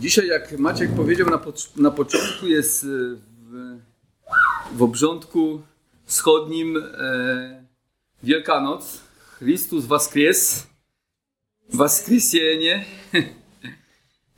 Dzisiaj, 0.00 0.26
jak 0.26 0.58
Maciek 0.58 0.90
powiedział 0.96 1.30
na, 1.30 1.40
na 1.76 1.90
początku, 1.90 2.46
jest 2.46 2.84
e, 2.84 2.86
w, 2.86 3.78
w 4.72 4.82
obrządku 4.82 5.62
wschodnim 6.04 6.76
e, 6.76 7.64
Wielkanoc. 8.22 9.00
Chrystus 9.38 9.84
Waskres. 9.84 10.66
Waskrysienie. 11.72 12.84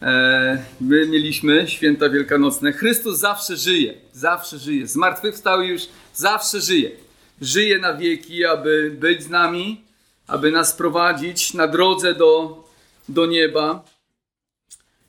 E, 0.02 0.64
my 0.80 1.06
mieliśmy 1.06 1.68
święta 1.68 2.08
wielkanocne. 2.08 2.72
Chrystus 2.72 3.18
zawsze 3.18 3.56
żyje. 3.56 3.94
Zawsze 4.12 4.58
żyje. 4.58 4.86
Zmartwychwstał 4.86 5.62
już 5.62 5.82
zawsze 6.14 6.60
żyje. 6.60 6.90
Żyje 7.40 7.78
na 7.78 7.94
wieki, 7.94 8.44
aby 8.44 8.96
być 9.00 9.22
z 9.22 9.28
nami, 9.28 9.84
aby 10.26 10.50
nas 10.50 10.72
prowadzić 10.72 11.54
na 11.54 11.68
drodze 11.68 12.14
do, 12.14 12.64
do 13.08 13.26
nieba. 13.26 13.84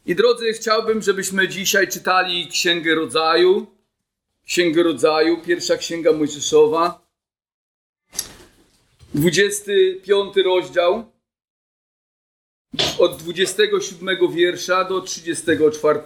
I 0.10 0.16
drodzy, 0.16 0.54
chciałbym, 0.54 1.02
żebyśmy 1.02 1.48
dzisiaj 1.48 1.88
czytali 1.88 2.48
Księgę 2.48 2.96
Rodzaju. 2.96 3.68
Księgę 4.46 4.84
Rodzaju, 4.84 5.42
pierwsza 5.42 5.78
Księga 5.78 6.14
Mojżeszowa. 6.14 7.02
25 9.14 10.36
rozdział. 10.46 11.12
Od 13.00 13.18
27 13.18 14.32
wiersza 14.32 14.84
do 14.84 15.02
34. 15.02 16.00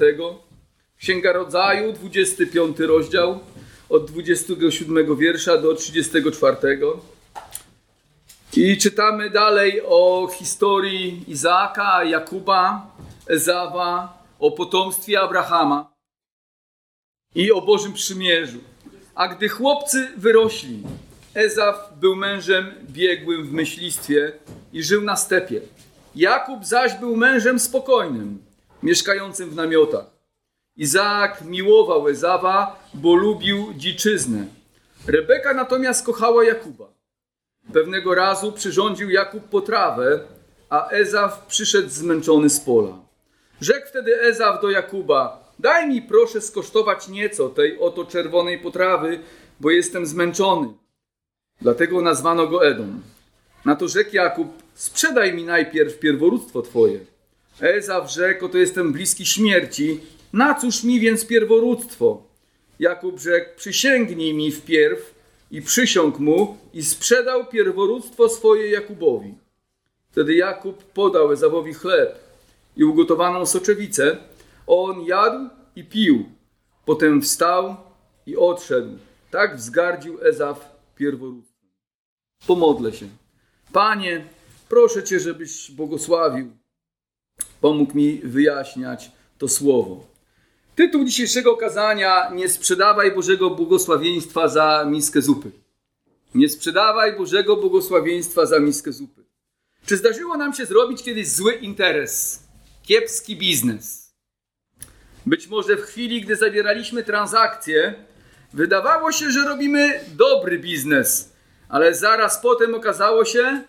Księga 0.97 1.33
Rodzaju, 1.33 1.93
25 1.93 2.79
rozdział. 2.79 3.39
Od 3.89 4.11
27 4.11 5.17
wiersza 5.17 5.57
do 5.57 5.75
34. 5.75 6.57
I 8.53 8.77
czytamy 8.77 9.29
dalej 9.29 9.81
o 9.85 10.29
historii 10.33 11.23
Izaaka, 11.27 12.03
Jakuba, 12.03 12.93
Ezawa, 13.27 14.23
o 14.39 14.51
potomstwie 14.51 15.21
Abrahama 15.21 15.93
i 17.35 17.51
o 17.51 17.61
Bożym 17.61 17.93
Przymierzu. 17.93 18.59
A 19.15 19.27
gdy 19.27 19.49
chłopcy 19.49 20.07
wyrośli, 20.17 20.83
Ezaf 21.33 21.93
był 21.99 22.15
mężem 22.15 22.73
biegłym 22.89 23.47
w 23.47 23.51
myślistwie 23.51 24.31
i 24.73 24.83
żył 24.83 25.01
na 25.01 25.15
stepie. 25.15 25.61
Jakub 26.15 26.65
zaś 26.65 26.93
był 26.93 27.15
mężem 27.15 27.59
spokojnym, 27.59 28.45
mieszkającym 28.83 29.49
w 29.49 29.55
namiotach. 29.55 30.05
Izaak 30.75 31.41
miłował 31.41 32.07
Ezawa, 32.07 32.89
bo 32.93 33.15
lubił 33.15 33.73
dziczyznę. 33.77 34.45
Rebeka 35.07 35.53
natomiast 35.53 36.05
kochała 36.05 36.43
Jakuba. 36.43 36.85
Pewnego 37.73 38.15
razu 38.15 38.51
przyrządził 38.51 39.09
Jakub 39.09 39.43
potrawę, 39.43 40.19
a 40.69 40.89
Ezaf 40.89 41.45
przyszedł 41.45 41.89
zmęczony 41.89 42.49
z 42.49 42.59
pola. 42.59 43.03
Rzekł 43.63 43.87
wtedy 43.87 44.21
Ezaf 44.21 44.61
do 44.61 44.69
Jakuba: 44.69 45.51
Daj 45.59 45.87
mi 45.87 46.01
proszę 46.01 46.41
skosztować 46.41 47.07
nieco 47.07 47.49
tej 47.49 47.79
oto 47.79 48.05
czerwonej 48.05 48.59
potrawy, 48.59 49.19
bo 49.59 49.71
jestem 49.71 50.05
zmęczony. 50.05 50.67
Dlatego 51.61 52.01
nazwano 52.01 52.47
go 52.47 52.67
Edom. 52.67 53.01
Na 53.65 53.75
to 53.75 53.87
rzekł 53.87 54.15
Jakub: 54.15 54.47
Sprzedaj 54.73 55.33
mi 55.33 55.43
najpierw 55.43 55.99
pierworództwo 55.99 56.61
twoje. 56.61 56.99
Ezaf 57.61 58.11
rzekł: 58.11 58.45
Oto 58.45 58.57
jestem 58.57 58.93
bliski 58.93 59.25
śmierci. 59.25 59.99
Na 60.33 60.55
cóż 60.55 60.83
mi 60.83 60.99
więc 60.99 61.25
pierworództwo? 61.25 62.23
Jakub 62.79 63.19
rzekł: 63.19 63.49
Przysięgnij 63.55 64.33
mi 64.33 64.51
wpierw 64.51 65.13
i 65.51 65.61
przysiąg 65.61 66.19
mu 66.19 66.57
i 66.73 66.83
sprzedał 66.83 67.45
pierworództwo 67.45 68.29
swoje 68.29 68.69
Jakubowi. 68.69 69.33
Wtedy 70.11 70.35
Jakub 70.35 70.83
podał 70.83 71.31
Ezawowi 71.31 71.73
chleb 71.73 72.22
i 72.77 72.83
ugotowaną 72.83 73.45
soczewicę. 73.45 74.17
On 74.67 75.01
jadł 75.01 75.49
i 75.75 75.83
pił. 75.83 76.25
Potem 76.85 77.21
wstał 77.21 77.75
i 78.25 78.37
odszedł. 78.37 78.97
Tak 79.31 79.57
wzgardził 79.57 80.17
Ezaf 80.21 80.71
pierworództwem. 80.95 81.69
Pomodlę 82.47 82.93
się. 82.93 83.07
Panie, 83.73 84.25
proszę 84.69 85.03
Cię, 85.03 85.19
żebyś 85.19 85.71
błogosławił. 85.71 86.51
Pomógł 87.61 87.97
mi 87.97 88.21
wyjaśniać 88.23 89.11
to 89.37 89.47
słowo. 89.47 90.05
Tytuł 90.75 91.05
dzisiejszego 91.05 91.57
kazania: 91.57 92.29
Nie 92.33 92.49
sprzedawaj 92.49 93.15
Bożego 93.15 93.49
błogosławieństwa 93.49 94.47
za 94.47 94.85
miskę 94.85 95.21
zupy. 95.21 95.51
Nie 96.35 96.49
sprzedawaj 96.49 97.17
Bożego 97.17 97.55
błogosławieństwa 97.55 98.45
za 98.45 98.59
miskę 98.59 98.93
zupy. 98.93 99.23
Czy 99.85 99.97
zdarzyło 99.97 100.37
nam 100.37 100.53
się 100.53 100.65
zrobić 100.65 101.03
kiedyś 101.03 101.27
zły 101.31 101.53
interes, 101.53 102.42
kiepski 102.83 103.35
biznes? 103.35 104.13
Być 105.25 105.47
może 105.47 105.77
w 105.77 105.81
chwili, 105.81 106.21
gdy 106.21 106.35
zawieraliśmy 106.35 107.03
transakcje, 107.03 107.93
wydawało 108.53 109.11
się, 109.11 109.31
że 109.31 109.47
robimy 109.47 109.99
dobry 110.15 110.59
biznes, 110.59 111.33
ale 111.69 111.95
zaraz 111.95 112.41
potem 112.41 112.75
okazało 112.75 113.25
się, 113.25 113.63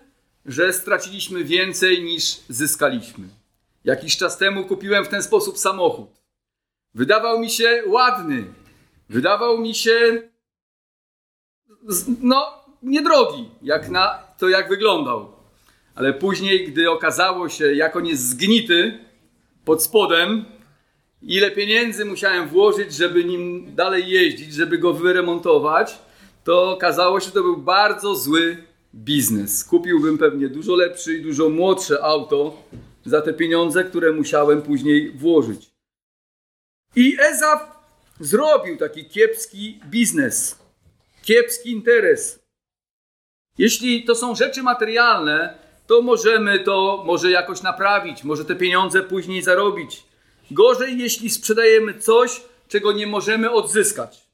że 0.47 0.73
straciliśmy 0.73 1.45
więcej 1.45 2.03
niż 2.03 2.37
zyskaliśmy. 2.49 3.29
Jakiś 3.85 4.17
czas 4.17 4.39
temu 4.39 4.65
kupiłem 4.65 5.05
w 5.05 5.09
ten 5.09 5.23
sposób 5.23 5.59
samochód. 5.59 6.11
Wydawał 6.95 7.41
mi 7.41 7.51
się 7.51 7.83
ładny, 7.87 8.45
wydawał 9.09 9.59
mi 9.59 9.75
się 9.75 10.23
no 12.21 12.65
niedrogi, 12.83 13.49
jak 13.63 13.89
na 13.89 14.19
to 14.39 14.49
jak 14.49 14.69
wyglądał. 14.69 15.35
Ale 15.95 16.13
później, 16.13 16.69
gdy 16.69 16.91
okazało 16.91 17.49
się, 17.49 17.75
jak 17.75 17.97
on 17.97 18.07
jest 18.07 18.29
zgnity 18.29 19.04
pod 19.65 19.83
spodem, 19.83 20.45
ile 21.23 21.51
pieniędzy 21.51 22.05
musiałem 22.05 22.49
włożyć, 22.49 22.95
żeby 22.95 23.25
nim 23.25 23.75
dalej 23.75 24.09
jeździć, 24.09 24.55
żeby 24.55 24.79
go 24.79 24.93
wyremontować, 24.93 25.99
to 26.45 26.71
okazało 26.71 27.21
się, 27.21 27.27
że 27.27 27.33
to 27.33 27.43
był 27.43 27.57
bardzo 27.57 28.15
zły 28.15 28.57
biznes. 28.95 29.65
Kupiłbym 29.65 30.19
pewnie 30.19 30.49
dużo 30.49 30.75
lepszy 30.75 31.15
i 31.15 31.23
dużo 31.23 31.49
młodsze 31.49 32.05
auto 32.05 32.63
za 33.05 33.23
te 33.23 33.35
pieniądze, 33.35 33.85
które 33.85 34.13
musiałem 34.13 34.63
później 34.63 35.11
włożyć. 35.11 35.71
I 36.97 37.17
Ezaf 37.21 37.61
zrobił 38.21 38.77
taki 38.77 39.05
kiepski 39.05 39.81
biznes, 39.91 40.59
kiepski 41.23 41.71
interes. 41.71 42.45
Jeśli 43.59 44.05
to 44.05 44.15
są 44.15 44.35
rzeczy 44.35 44.63
materialne, 44.63 45.64
to 45.87 46.03
możemy 46.03 46.59
to 46.59 47.03
może 47.07 47.31
jakoś 47.31 47.63
naprawić, 47.63 48.25
może 48.25 48.45
te 48.45 48.57
pieniądze 48.57 49.03
później 49.03 49.43
zarobić. 49.43 50.05
Gorzej, 50.51 50.99
jeśli 50.99 51.31
sprzedajemy 51.31 51.99
coś, 51.99 52.41
czego 52.69 52.93
nie 52.93 53.07
możemy 53.07 53.51
odzyskać. 53.51 54.25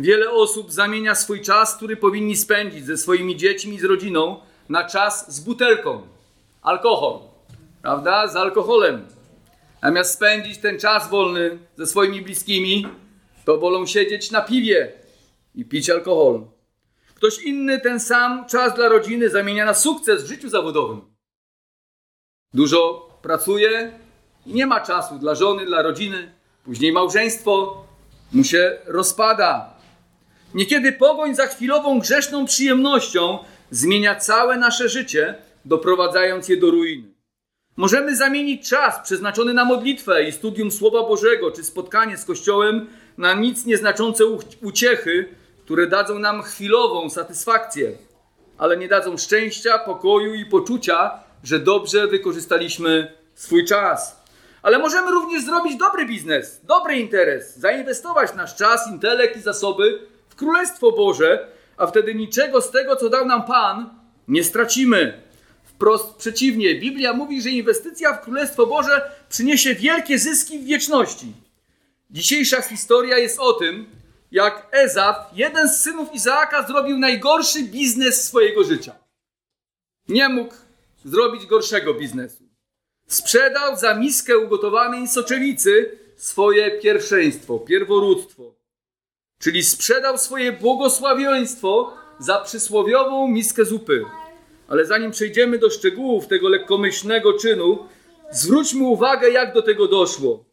Wiele 0.00 0.30
osób 0.30 0.72
zamienia 0.72 1.14
swój 1.14 1.40
czas, 1.40 1.76
który 1.76 1.96
powinni 1.96 2.36
spędzić 2.36 2.86
ze 2.86 2.96
swoimi 2.96 3.36
dziećmi 3.36 3.74
i 3.74 3.80
z 3.80 3.84
rodziną, 3.84 4.40
na 4.68 4.84
czas 4.84 5.34
z 5.34 5.40
butelką. 5.40 6.02
Alkohol, 6.62 7.18
prawda? 7.82 8.28
Z 8.28 8.36
alkoholem. 8.36 9.06
Zamiast 9.82 10.14
spędzić 10.14 10.58
ten 10.58 10.78
czas 10.78 11.10
wolny 11.10 11.58
ze 11.76 11.86
swoimi 11.86 12.22
bliskimi, 12.22 12.86
to 13.44 13.58
wolą 13.58 13.86
siedzieć 13.86 14.30
na 14.30 14.40
piwie 14.40 14.92
i 15.54 15.64
pić 15.64 15.90
alkohol. 15.90 16.40
Ktoś 17.20 17.38
inny 17.42 17.80
ten 17.80 18.00
sam 18.00 18.46
czas 18.46 18.74
dla 18.74 18.88
rodziny 18.88 19.30
zamienia 19.30 19.64
na 19.64 19.74
sukces 19.74 20.24
w 20.24 20.26
życiu 20.26 20.48
zawodowym. 20.48 21.00
Dużo 22.54 23.08
pracuje 23.22 23.92
i 24.46 24.54
nie 24.54 24.66
ma 24.66 24.80
czasu 24.80 25.18
dla 25.18 25.34
żony, 25.34 25.66
dla 25.66 25.82
rodziny. 25.82 26.32
Później 26.64 26.92
małżeństwo 26.92 27.84
mu 28.32 28.44
się 28.44 28.78
rozpada. 28.86 29.74
Niekiedy 30.54 30.92
pogoń 30.92 31.34
za 31.34 31.46
chwilową 31.46 31.98
grzeszną 31.98 32.46
przyjemnością 32.46 33.38
zmienia 33.70 34.14
całe 34.14 34.56
nasze 34.56 34.88
życie, 34.88 35.34
doprowadzając 35.64 36.48
je 36.48 36.56
do 36.56 36.70
ruiny. 36.70 37.14
Możemy 37.76 38.16
zamienić 38.16 38.68
czas 38.68 39.00
przeznaczony 39.04 39.54
na 39.54 39.64
modlitwę 39.64 40.24
i 40.24 40.32
studium 40.32 40.70
Słowa 40.70 41.02
Bożego, 41.02 41.50
czy 41.50 41.64
spotkanie 41.64 42.16
z 42.16 42.24
Kościołem 42.24 42.86
na 43.18 43.34
nic 43.34 43.66
nieznaczące 43.66 44.24
uciechy, 44.62 45.39
które 45.70 45.86
dadzą 45.86 46.18
nam 46.18 46.42
chwilową 46.42 47.10
satysfakcję, 47.10 47.92
ale 48.58 48.76
nie 48.76 48.88
dadzą 48.88 49.16
szczęścia, 49.16 49.78
pokoju 49.78 50.34
i 50.34 50.46
poczucia, 50.46 51.10
że 51.44 51.58
dobrze 51.58 52.06
wykorzystaliśmy 52.06 53.12
swój 53.34 53.64
czas. 53.64 54.22
Ale 54.62 54.78
możemy 54.78 55.10
również 55.10 55.44
zrobić 55.44 55.76
dobry 55.76 56.06
biznes, 56.06 56.60
dobry 56.64 56.96
interes, 56.96 57.56
zainwestować 57.56 58.34
nasz 58.34 58.56
czas, 58.56 58.88
intelekt 58.88 59.36
i 59.36 59.40
zasoby 59.40 60.06
w 60.28 60.34
Królestwo 60.34 60.92
Boże, 60.92 61.48
a 61.76 61.86
wtedy 61.86 62.14
niczego 62.14 62.60
z 62.60 62.70
tego, 62.70 62.96
co 62.96 63.08
dał 63.08 63.26
nam 63.26 63.44
Pan, 63.44 63.90
nie 64.28 64.44
stracimy. 64.44 65.22
Wprost 65.64 66.16
przeciwnie, 66.16 66.74
Biblia 66.80 67.12
mówi, 67.12 67.42
że 67.42 67.50
inwestycja 67.50 68.12
w 68.12 68.20
Królestwo 68.20 68.66
Boże 68.66 69.10
przyniesie 69.28 69.74
wielkie 69.74 70.18
zyski 70.18 70.58
w 70.58 70.64
wieczności. 70.64 71.32
Dzisiejsza 72.10 72.62
historia 72.62 73.18
jest 73.18 73.38
o 73.40 73.52
tym, 73.52 73.99
jak 74.30 74.68
Ezaf, 74.72 75.16
jeden 75.32 75.68
z 75.68 75.82
synów 75.82 76.14
Izaaka, 76.14 76.66
zrobił 76.66 76.98
najgorszy 76.98 77.62
biznes 77.62 78.24
swojego 78.24 78.64
życia. 78.64 78.94
Nie 80.08 80.28
mógł 80.28 80.54
zrobić 81.04 81.46
gorszego 81.46 81.94
biznesu. 81.94 82.44
sprzedał 83.06 83.76
za 83.76 83.94
miskę 83.94 84.38
ugotowanej 84.38 85.08
soczewnicy 85.08 85.98
swoje 86.16 86.70
pierwszeństwo, 86.70 87.58
pierworództwo. 87.58 88.54
Czyli 89.38 89.62
sprzedał 89.62 90.18
swoje 90.18 90.52
błogosławieństwo 90.52 91.94
za 92.18 92.38
przysłowiową 92.38 93.28
miskę 93.28 93.64
zupy. 93.64 94.04
Ale 94.68 94.86
zanim 94.86 95.10
przejdziemy 95.10 95.58
do 95.58 95.70
szczegółów 95.70 96.26
tego 96.26 96.48
lekkomyślnego 96.48 97.32
czynu, 97.32 97.88
zwróćmy 98.30 98.84
uwagę, 98.84 99.30
jak 99.30 99.54
do 99.54 99.62
tego 99.62 99.88
doszło. 99.88 100.49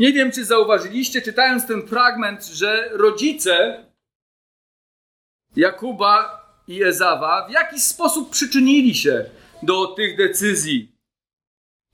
Nie 0.00 0.12
wiem, 0.12 0.32
czy 0.32 0.44
zauważyliście, 0.44 1.22
czytając 1.22 1.66
ten 1.66 1.86
fragment, 1.86 2.44
że 2.46 2.88
rodzice 2.92 3.84
Jakuba 5.56 6.44
i 6.68 6.82
Ezawa 6.82 7.46
w 7.48 7.52
jakiś 7.52 7.82
sposób 7.82 8.30
przyczynili 8.30 8.94
się 8.94 9.24
do 9.62 9.86
tych 9.86 10.16
decyzji. 10.16 10.92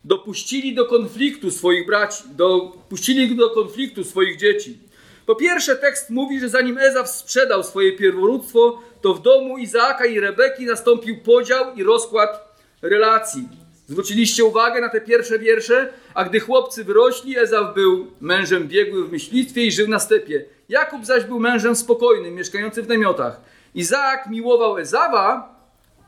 Dopuścili 0.05 0.75
do 0.75 0.87
konfliktu 0.87 1.51
swoich 1.51 1.87
braci, 1.87 2.25
dopuścili 2.31 3.37
do 3.37 3.51
konfliktu 3.51 4.05
swoich 4.05 4.37
dzieci. 4.39 4.79
Po 5.27 5.35
pierwsze, 5.35 5.77
tekst 5.77 6.11
mówi, 6.11 6.41
że 6.41 6.49
zanim 6.49 6.79
Ezaw 6.79 7.11
sprzedał 7.11 7.65
swoje 7.65 7.93
pierworództwo, 7.93 8.83
to 9.01 9.15
w 9.15 9.23
domu 9.23 9.59
Izaaka 9.59 10.07
i 10.07 10.21
Rebeki 10.21 10.67
nastąpił 10.67 11.23
podział 11.23 11.75
i 11.75 11.83
rozkład 11.83 12.59
relacji. 12.83 13.49
Zwróciliście 13.87 14.45
uwagę 14.45 14.81
na 14.81 14.89
te 14.89 15.01
pierwsze 15.01 15.39
wiersze? 15.39 15.93
A 16.15 16.25
gdy 16.25 16.41
chłopcy 16.41 16.85
wyrośli, 16.85 17.39
Ezaw 17.39 17.75
był 17.75 18.13
mężem 18.21 18.69
biegłym 18.69 19.07
w 19.07 19.13
myślistwie 19.13 19.67
i 19.67 19.73
żył 19.73 19.89
na 19.89 19.99
stepie. 19.99 20.45
Jakub 20.69 21.05
zaś 21.05 21.25
był 21.25 21.41
mężem 21.41 21.77
spokojnym, 21.77 22.35
mieszkającym 22.35 22.85
w 22.85 22.89
namiotach. 22.89 23.41
Izaak 23.75 24.27
miłował 24.27 24.79
Ezawa, 24.79 25.55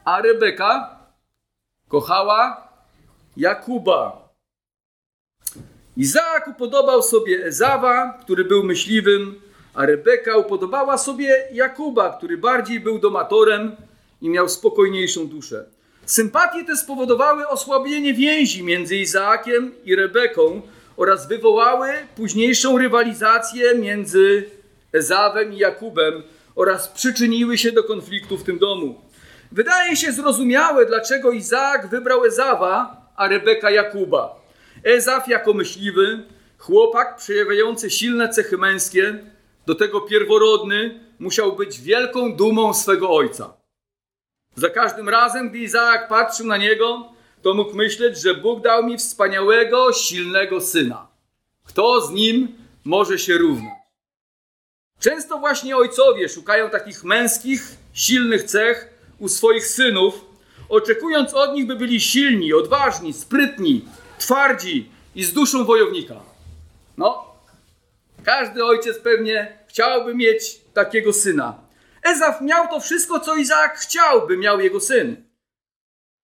a 0.04 0.22
Rebeka 0.22 0.98
kochała 1.88 2.68
Jakuba. 3.36 4.28
Izaak 5.96 6.48
upodobał 6.48 7.02
sobie 7.02 7.44
Ezawa, 7.44 8.18
który 8.20 8.44
był 8.44 8.64
myśliwym, 8.64 9.40
a 9.74 9.86
Rebeka 9.86 10.36
upodobała 10.36 10.98
sobie 10.98 11.48
Jakuba, 11.52 12.16
który 12.16 12.38
bardziej 12.38 12.80
był 12.80 12.98
domatorem 12.98 13.76
i 14.20 14.30
miał 14.30 14.48
spokojniejszą 14.48 15.28
duszę. 15.28 15.75
Sympatie 16.06 16.64
te 16.64 16.76
spowodowały 16.76 17.48
osłabienie 17.48 18.14
więzi 18.14 18.62
między 18.62 18.96
Izaakiem 18.96 19.74
i 19.84 19.96
Rebeką 19.96 20.62
oraz 20.96 21.28
wywołały 21.28 21.88
późniejszą 22.16 22.78
rywalizację 22.78 23.74
między 23.74 24.50
Ezawem 24.92 25.52
i 25.52 25.58
Jakubem 25.58 26.22
oraz 26.54 26.88
przyczyniły 26.88 27.58
się 27.58 27.72
do 27.72 27.84
konfliktu 27.84 28.38
w 28.38 28.44
tym 28.44 28.58
domu. 28.58 29.00
Wydaje 29.52 29.96
się 29.96 30.12
zrozumiałe, 30.12 30.86
dlaczego 30.86 31.30
Izaak 31.30 31.88
wybrał 31.88 32.24
Ezawa, 32.24 32.96
a 33.16 33.28
Rebeka 33.28 33.70
Jakuba. 33.70 34.40
Ezaf 34.84 35.28
jako 35.28 35.54
myśliwy, 35.54 36.22
chłopak 36.58 37.16
przejawiający 37.16 37.90
silne 37.90 38.28
cechy 38.28 38.58
męskie, 38.58 39.18
do 39.66 39.74
tego 39.74 40.00
pierworodny, 40.00 41.00
musiał 41.18 41.56
być 41.56 41.80
wielką 41.80 42.36
dumą 42.36 42.74
swego 42.74 43.10
ojca. 43.10 43.55
Za 44.56 44.70
każdym 44.70 45.08
razem, 45.08 45.48
gdy 45.48 45.58
Izaak 45.58 46.08
patrzył 46.08 46.46
na 46.46 46.56
niego, 46.56 47.12
to 47.42 47.54
mógł 47.54 47.76
myśleć, 47.76 48.20
że 48.20 48.34
Bóg 48.34 48.62
dał 48.62 48.84
mi 48.84 48.98
wspaniałego, 48.98 49.92
silnego 49.92 50.60
syna. 50.60 51.08
Kto 51.64 52.00
z 52.00 52.10
nim 52.10 52.48
może 52.84 53.18
się 53.18 53.38
równać? 53.38 53.74
Często 55.00 55.38
właśnie 55.38 55.76
ojcowie 55.76 56.28
szukają 56.28 56.70
takich 56.70 57.04
męskich, 57.04 57.76
silnych 57.92 58.42
cech 58.42 58.88
u 59.18 59.28
swoich 59.28 59.66
synów, 59.66 60.24
oczekując 60.68 61.34
od 61.34 61.54
nich, 61.54 61.66
by 61.66 61.76
byli 61.76 62.00
silni, 62.00 62.52
odważni, 62.52 63.12
sprytni, 63.12 63.84
twardzi 64.18 64.90
i 65.14 65.24
z 65.24 65.32
duszą 65.32 65.64
wojownika. 65.64 66.14
No, 66.96 67.34
każdy 68.24 68.64
ojciec 68.64 68.98
pewnie 68.98 69.58
chciałby 69.68 70.14
mieć 70.14 70.60
takiego 70.74 71.12
syna. 71.12 71.65
Ezaf 72.06 72.40
miał 72.40 72.68
to 72.68 72.80
wszystko, 72.80 73.20
co 73.20 73.36
Izaak 73.36 73.78
chciał, 73.78 74.26
by 74.26 74.36
miał 74.36 74.60
jego 74.60 74.80
syn. 74.80 75.24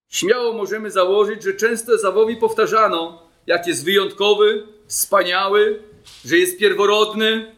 Śmiało 0.09 0.53
możemy 0.53 0.91
założyć, 0.91 1.43
że 1.43 1.53
często 1.53 1.93
Ezawowi 1.93 2.35
powtarzano, 2.37 3.29
jak 3.47 3.67
jest 3.67 3.85
wyjątkowy, 3.85 4.67
wspaniały, 4.87 5.83
że 6.25 6.37
jest 6.37 6.57
pierworodny 6.57 7.55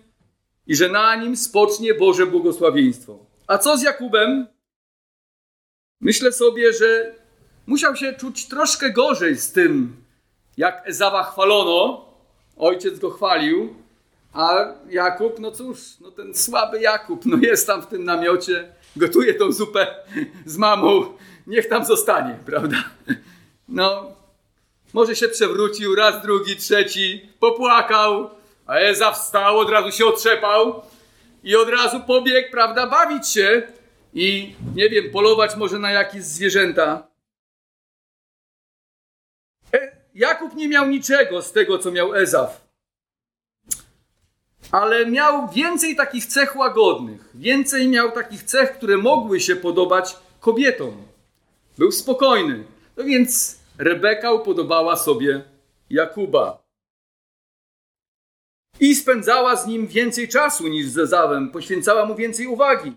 i 0.67 0.75
że 0.75 0.89
na 0.89 1.15
nim 1.15 1.37
spocznie 1.37 1.93
Boże 1.93 2.25
błogosławieństwo. 2.25 3.25
A 3.47 3.57
co 3.57 3.77
z 3.77 3.83
Jakubem? 3.83 4.47
Myślę 6.01 6.31
sobie, 6.31 6.73
że 6.73 7.15
musiał 7.67 7.95
się 7.95 8.13
czuć 8.13 8.47
troszkę 8.47 8.91
gorzej 8.91 9.37
z 9.37 9.51
tym, 9.51 9.95
jak 10.57 10.87
Ezawa 10.87 11.23
chwalono. 11.23 12.05
Ojciec 12.57 12.99
go 12.99 13.09
chwalił, 13.09 13.75
a 14.35 14.73
Jakub, 14.89 15.39
no 15.39 15.51
cóż, 15.51 15.79
no 15.99 16.11
ten 16.11 16.35
słaby 16.35 16.81
Jakub, 16.81 17.25
no 17.25 17.37
jest 17.41 17.67
tam 17.67 17.81
w 17.81 17.87
tym 17.87 18.03
namiocie, 18.03 18.73
gotuje 18.95 19.33
tą 19.33 19.51
zupę 19.51 19.95
z 20.45 20.57
mamą, 20.57 21.17
niech 21.47 21.69
tam 21.69 21.85
zostanie, 21.85 22.39
prawda? 22.45 22.77
No, 23.67 24.11
może 24.93 25.15
się 25.15 25.27
przewrócił 25.27 25.95
raz, 25.95 26.21
drugi, 26.21 26.55
trzeci, 26.55 27.29
popłakał, 27.39 28.29
a 28.67 28.75
Eza 28.75 29.11
wstał, 29.11 29.59
od 29.59 29.69
razu 29.69 29.91
się 29.91 30.05
otrzepał 30.05 30.81
i 31.43 31.55
od 31.55 31.69
razu 31.69 31.99
pobiegł, 32.07 32.51
prawda, 32.51 32.87
bawić 32.87 33.29
się 33.29 33.63
i, 34.13 34.55
nie 34.75 34.89
wiem, 34.89 35.11
polować 35.11 35.55
może 35.55 35.79
na 35.79 35.91
jakieś 35.91 36.23
zwierzęta. 36.23 37.07
E, 39.73 39.91
Jakub 40.15 40.55
nie 40.55 40.67
miał 40.67 40.87
niczego 40.87 41.41
z 41.41 41.51
tego, 41.51 41.79
co 41.79 41.91
miał 41.91 42.15
Ezaf 42.15 42.64
ale 44.71 45.05
miał 45.05 45.47
więcej 45.47 45.95
takich 45.95 46.25
cech 46.25 46.55
łagodnych, 46.55 47.29
więcej 47.35 47.87
miał 47.87 48.11
takich 48.11 48.43
cech, 48.43 48.71
które 48.71 48.97
mogły 48.97 49.39
się 49.39 49.55
podobać 49.55 50.17
kobietom. 50.39 51.03
Był 51.77 51.91
spokojny. 51.91 52.63
No 52.97 53.03
więc 53.03 53.59
Rebeka 53.77 54.31
upodobała 54.31 54.95
sobie 54.95 55.43
Jakuba. 55.89 56.65
I 58.79 58.95
spędzała 58.95 59.55
z 59.55 59.67
nim 59.67 59.87
więcej 59.87 60.29
czasu 60.29 60.67
niż 60.67 60.87
z 60.87 60.97
Ezawem, 60.97 61.51
poświęcała 61.51 62.05
mu 62.05 62.15
więcej 62.15 62.47
uwagi. 62.47 62.93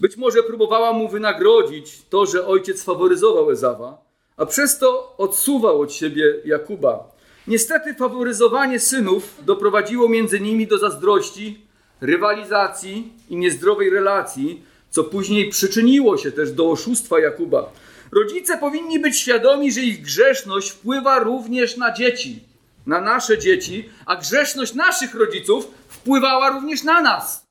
Być 0.00 0.16
może 0.16 0.42
próbowała 0.42 0.92
mu 0.92 1.08
wynagrodzić 1.08 2.02
to, 2.10 2.26
że 2.26 2.46
ojciec 2.46 2.84
faworyzował 2.84 3.50
Ezawa, 3.50 4.04
a 4.36 4.46
przez 4.46 4.78
to 4.78 5.16
odsuwał 5.16 5.80
od 5.80 5.92
siebie 5.92 6.42
Jakuba. 6.44 7.17
Niestety 7.48 7.94
faworyzowanie 7.94 8.80
synów 8.80 9.44
doprowadziło 9.44 10.08
między 10.08 10.40
nimi 10.40 10.66
do 10.66 10.78
zazdrości, 10.78 11.60
rywalizacji 12.00 13.12
i 13.28 13.36
niezdrowej 13.36 13.90
relacji, 13.90 14.62
co 14.90 15.04
później 15.04 15.50
przyczyniło 15.50 16.18
się 16.18 16.32
też 16.32 16.52
do 16.52 16.70
oszustwa 16.70 17.20
Jakuba. 17.20 17.72
Rodzice 18.12 18.58
powinni 18.58 18.98
być 18.98 19.18
świadomi, 19.18 19.72
że 19.72 19.80
ich 19.80 20.02
grzeszność 20.02 20.70
wpływa 20.70 21.18
również 21.18 21.76
na 21.76 21.92
dzieci, 21.92 22.42
na 22.86 23.00
nasze 23.00 23.38
dzieci, 23.38 23.88
a 24.06 24.16
grzeszność 24.16 24.74
naszych 24.74 25.14
rodziców 25.14 25.68
wpływała 25.88 26.50
również 26.50 26.82
na 26.82 27.00
nas. 27.00 27.44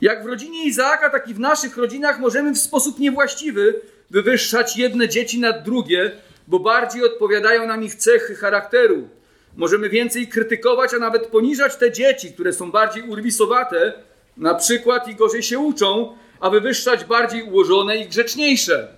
Jak 0.00 0.24
w 0.24 0.26
rodzinie 0.26 0.64
Izaaka, 0.64 1.10
tak 1.10 1.28
i 1.28 1.34
w 1.34 1.40
naszych 1.40 1.76
rodzinach 1.76 2.20
możemy 2.20 2.52
w 2.54 2.58
sposób 2.58 2.98
niewłaściwy 2.98 3.80
wywyższać 4.10 4.76
jedne 4.76 5.08
dzieci 5.08 5.40
nad 5.40 5.62
drugie, 5.64 6.12
bo 6.48 6.58
bardziej 6.58 7.04
odpowiadają 7.04 7.66
nam 7.66 7.84
ich 7.84 7.94
cechy 7.94 8.34
charakteru. 8.34 9.08
Możemy 9.56 9.88
więcej 9.88 10.28
krytykować, 10.28 10.94
a 10.94 10.98
nawet 10.98 11.26
poniżać 11.26 11.76
te 11.76 11.92
dzieci, 11.92 12.32
które 12.32 12.52
są 12.52 12.70
bardziej 12.70 13.02
urwisowate, 13.02 13.92
na 14.36 14.54
przykład 14.54 15.08
i 15.08 15.14
gorzej 15.14 15.42
się 15.42 15.58
uczą, 15.58 16.16
a 16.40 16.50
wywyższać 16.50 17.04
bardziej 17.04 17.42
ułożone 17.42 17.96
i 17.96 18.08
grzeczniejsze. 18.08 18.88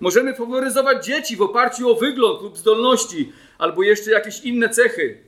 Możemy 0.00 0.34
faworyzować 0.34 1.06
dzieci 1.06 1.36
w 1.36 1.42
oparciu 1.42 1.90
o 1.90 1.94
wygląd 1.94 2.42
lub 2.42 2.58
zdolności, 2.58 3.32
albo 3.58 3.82
jeszcze 3.82 4.10
jakieś 4.10 4.40
inne 4.40 4.68
cechy. 4.68 5.18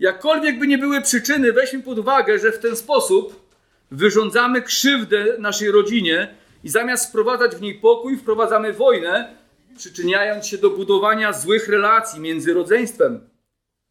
Jakkolwiek 0.00 0.58
by 0.58 0.66
nie 0.66 0.78
były 0.78 1.02
przyczyny, 1.02 1.52
weźmy 1.52 1.82
pod 1.82 1.98
uwagę, 1.98 2.38
że 2.38 2.52
w 2.52 2.58
ten 2.58 2.76
sposób 2.76 3.50
wyrządzamy 3.90 4.62
krzywdę 4.62 5.24
naszej 5.38 5.70
rodzinie 5.70 6.34
i 6.64 6.68
zamiast 6.68 7.08
wprowadzać 7.08 7.56
w 7.56 7.60
niej 7.60 7.74
pokój, 7.74 8.16
wprowadzamy 8.16 8.72
wojnę, 8.72 9.43
przyczyniając 9.76 10.46
się 10.46 10.58
do 10.58 10.70
budowania 10.70 11.32
złych 11.32 11.68
relacji 11.68 12.20
między 12.20 12.54
rodzeństwem. 12.54 13.30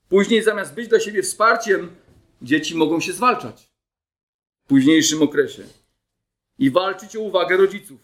Później, 0.09 0.43
zamiast 0.43 0.73
być 0.73 0.87
dla 0.87 0.99
siebie 0.99 1.23
wsparciem, 1.23 1.95
dzieci 2.41 2.75
mogą 2.75 2.99
się 2.99 3.13
zwalczać 3.13 3.69
w 4.65 4.67
późniejszym 4.67 5.21
okresie 5.21 5.63
i 6.59 6.71
walczyć 6.71 7.15
o 7.15 7.19
uwagę 7.19 7.57
rodziców. 7.57 7.99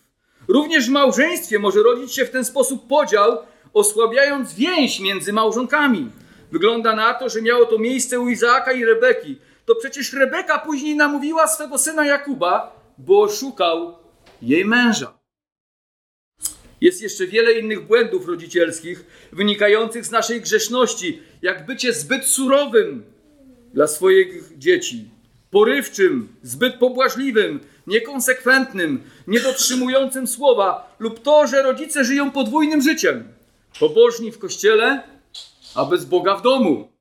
Również 0.48 0.88
w 0.88 0.92
małżeństwie 0.92 1.60
może 1.60 1.84
rodzić 1.84 2.14
się 2.14 2.26
w 2.26 2.30
ten 2.30 2.46
sposób 2.46 2.88
podział, 2.88 3.38
osłabiając 3.74 4.54
więź 4.54 5.00
między 5.00 5.34
małżonkami. 5.34 6.12
Wygląda 6.52 6.96
na 6.96 7.14
to, 7.14 7.30
że 7.30 7.42
miało 7.42 7.66
to 7.66 7.78
miejsce 7.80 8.20
u 8.20 8.30
Izaaka 8.30 8.72
i 8.72 8.86
Rebeki. 8.86 9.40
To 9.66 9.76
przecież 9.76 10.14
Rebeka 10.14 10.60
później 10.60 10.96
namówiła 10.96 11.48
swego 11.48 11.78
syna 11.78 12.06
Jakuba, 12.06 12.80
bo 12.98 13.30
szukał 13.30 13.98
jej 14.42 14.66
męża. 14.66 15.19
Jest 16.82 17.02
jeszcze 17.02 17.28
wiele 17.28 17.54
innych 17.54 17.88
błędów 17.88 18.28
rodzicielskich 18.28 19.06
wynikających 19.32 20.06
z 20.06 20.12
naszej 20.12 20.42
grzeszności, 20.42 21.22
jak 21.42 21.66
bycie 21.66 21.94
zbyt 21.94 22.26
surowym 22.26 23.04
dla 23.74 23.88
swoich 23.88 24.58
dzieci, 24.58 25.10
porywczym, 25.52 26.36
zbyt 26.44 26.76
pobłażliwym, 26.76 27.60
niekonsekwentnym, 27.88 29.04
niedotrzymującym 29.28 30.28
słowa, 30.28 30.96
lub 31.00 31.24
to, 31.24 31.48
że 31.48 31.64
rodzice 31.64 32.04
żyją 32.04 32.32
podwójnym 32.32 32.82
życiem. 32.82 33.34
Pobożni 33.80 34.32
w 34.32 34.40
kościele, 34.40 35.04
a 35.76 35.86
bez 35.86 36.06
Boga 36.06 36.36
w 36.36 36.42
domu. 36.42 36.92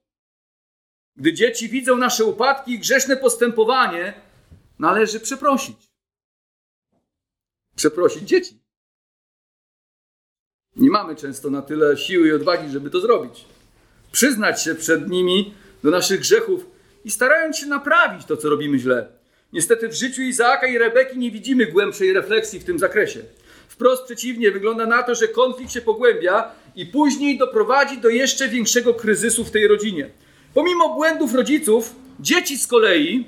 Gdy 1.16 1.32
dzieci 1.32 1.68
widzą 1.68 1.96
nasze 1.96 2.24
upadki 2.24 2.72
i 2.72 2.78
grzeszne 2.78 3.16
postępowanie, 3.16 4.14
należy 4.78 5.20
przeprosić. 5.20 5.76
Przeprosić 7.76 8.22
dzieci. 8.22 8.67
Nie 10.76 10.90
mamy 10.90 11.16
często 11.16 11.50
na 11.50 11.62
tyle 11.62 11.96
siły 11.96 12.28
i 12.28 12.32
odwagi, 12.32 12.70
żeby 12.70 12.90
to 12.90 13.00
zrobić. 13.00 13.44
Przyznać 14.12 14.62
się 14.62 14.74
przed 14.74 15.08
nimi 15.08 15.54
do 15.84 15.90
naszych 15.90 16.20
grzechów 16.20 16.66
i 17.04 17.10
starając 17.10 17.56
się 17.58 17.66
naprawić 17.66 18.24
to, 18.24 18.36
co 18.36 18.50
robimy 18.50 18.78
źle. 18.78 19.06
Niestety 19.52 19.88
w 19.88 19.94
życiu 19.94 20.22
Izaaka 20.22 20.66
i 20.66 20.78
Rebeki 20.78 21.18
nie 21.18 21.30
widzimy 21.30 21.66
głębszej 21.66 22.12
refleksji 22.12 22.60
w 22.60 22.64
tym 22.64 22.78
zakresie. 22.78 23.20
Wprost 23.68 24.04
przeciwnie, 24.04 24.50
wygląda 24.50 24.86
na 24.86 25.02
to, 25.02 25.14
że 25.14 25.28
konflikt 25.28 25.72
się 25.72 25.80
pogłębia 25.80 26.50
i 26.76 26.86
później 26.86 27.38
doprowadzi 27.38 27.98
do 27.98 28.08
jeszcze 28.08 28.48
większego 28.48 28.94
kryzysu 28.94 29.44
w 29.44 29.50
tej 29.50 29.68
rodzinie. 29.68 30.10
Pomimo 30.54 30.94
błędów 30.94 31.34
rodziców, 31.34 31.94
dzieci 32.20 32.58
z 32.58 32.66
kolei 32.66 33.26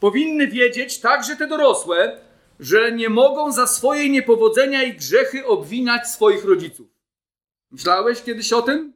powinny 0.00 0.46
wiedzieć, 0.46 0.98
także 0.98 1.36
te 1.36 1.46
dorosłe, 1.46 2.18
że 2.60 2.92
nie 2.92 3.08
mogą 3.08 3.52
za 3.52 3.66
swoje 3.66 4.08
niepowodzenia 4.08 4.82
i 4.82 4.92
grzechy 4.92 5.46
obwinać 5.46 6.08
swoich 6.08 6.44
rodziców. 6.44 6.86
Myślałeś 7.70 8.22
kiedyś 8.22 8.52
o 8.52 8.62
tym? 8.62 8.92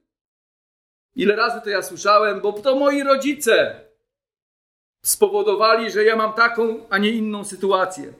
Ile 1.14 1.37
razy 1.37 1.61
to 1.64 1.71
ja 1.71 1.83
słyszałem, 1.83 2.40
bo 2.40 2.52
to 2.52 2.76
moi 2.76 3.02
rodzice 3.02 3.81
spowodowali, 5.02 5.90
że 5.90 6.04
ja 6.04 6.16
mam 6.16 6.33
taką, 6.33 6.87
a 6.90 6.99
nie 6.99 7.11
inną 7.11 7.45
sytuację. 7.45 8.12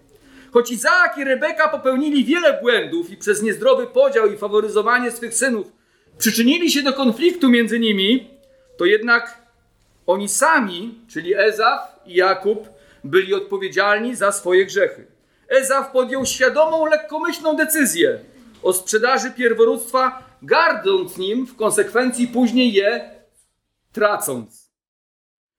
Choć 0.52 0.70
Izaak 0.70 1.18
i 1.18 1.25
Rebeka 1.25 1.68
popełnili 1.68 2.25
wiele 2.25 2.61
błędów 2.62 3.11
i 3.11 3.16
przez 3.16 3.42
niezdrowy 3.42 3.87
podział 3.87 4.32
i 4.32 4.37
faworyzowanie 4.37 5.11
swych 5.11 5.34
synów 5.34 5.72
przyczynili 6.18 6.70
się 6.70 6.82
do 6.82 6.92
konfliktu 6.92 7.49
między 7.49 7.78
nimi, 7.78 8.30
to 8.76 8.84
jednak 8.84 9.42
oni 10.06 10.28
sami, 10.28 10.94
czyli 11.08 11.34
Ezaf 11.34 11.80
i 12.06 12.14
Jakub, 12.14 12.68
byli 13.04 13.34
odpowiedzialni 13.34 14.16
za 14.16 14.32
swoje 14.32 14.66
grzechy. 14.66 15.12
Ezaf 15.52 15.90
podjął 15.90 16.26
świadomą, 16.26 16.87
lekkomyślną 16.87 17.56
decyzję 17.56 18.18
o 18.62 18.73
sprzedaży 18.73 19.30
pierworództwa, 19.30 20.23
gardząc 20.42 21.16
nim, 21.16 21.47
w 21.47 21.56
konsekwencji 21.56 22.28
później 22.28 22.73
je 22.73 23.11
tracąc. 23.92 24.71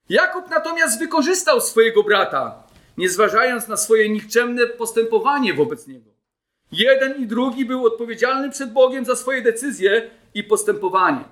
Jakub 0.08 0.50
natomiast 0.50 0.98
wykorzystał 0.98 1.60
swojego 1.60 2.02
brata, 2.02 2.62
nie 2.96 3.08
zważając 3.08 3.68
na 3.68 3.76
swoje 3.76 4.08
nikczemne 4.08 4.66
postępowanie 4.66 5.54
wobec 5.54 5.86
niego. 5.86 6.10
Jeden 6.72 7.22
i 7.22 7.26
drugi 7.26 7.64
był 7.64 7.86
odpowiedzialny 7.86 8.50
przed 8.50 8.72
Bogiem 8.72 9.04
za 9.04 9.16
swoje 9.16 9.42
decyzje 9.42 10.10
i 10.34 10.44
postępowanie. 10.44 11.24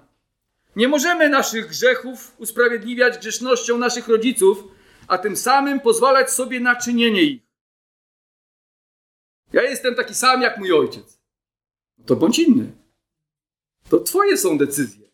Nie 0.77 0.89
możemy 0.89 1.29
naszych 1.29 1.67
grzechów 1.67 2.33
usprawiedliwiać 2.39 3.19
grzesznością 3.19 3.79
naszych 3.79 4.09
rodziców, 4.09 4.65
a 5.09 5.19
tym 5.19 5.37
samym 5.37 5.81
pozwalać 5.81 6.31
sobie 6.31 6.61
na 6.61 6.77
czynienie 6.77 7.23
ich. 7.23 7.52
Ja 9.53 9.63
jestem 9.63 9.95
taki 9.95 10.15
sam 10.15 10.43
jak 10.43 10.59
mój 10.59 10.73
ojciec. 10.73 11.19
To 12.07 12.17
bądź 12.17 12.39
inny. 12.39 12.73
To 13.89 14.01
twoje 14.01 14.37
są 14.37 14.59
decyzje. 14.59 15.09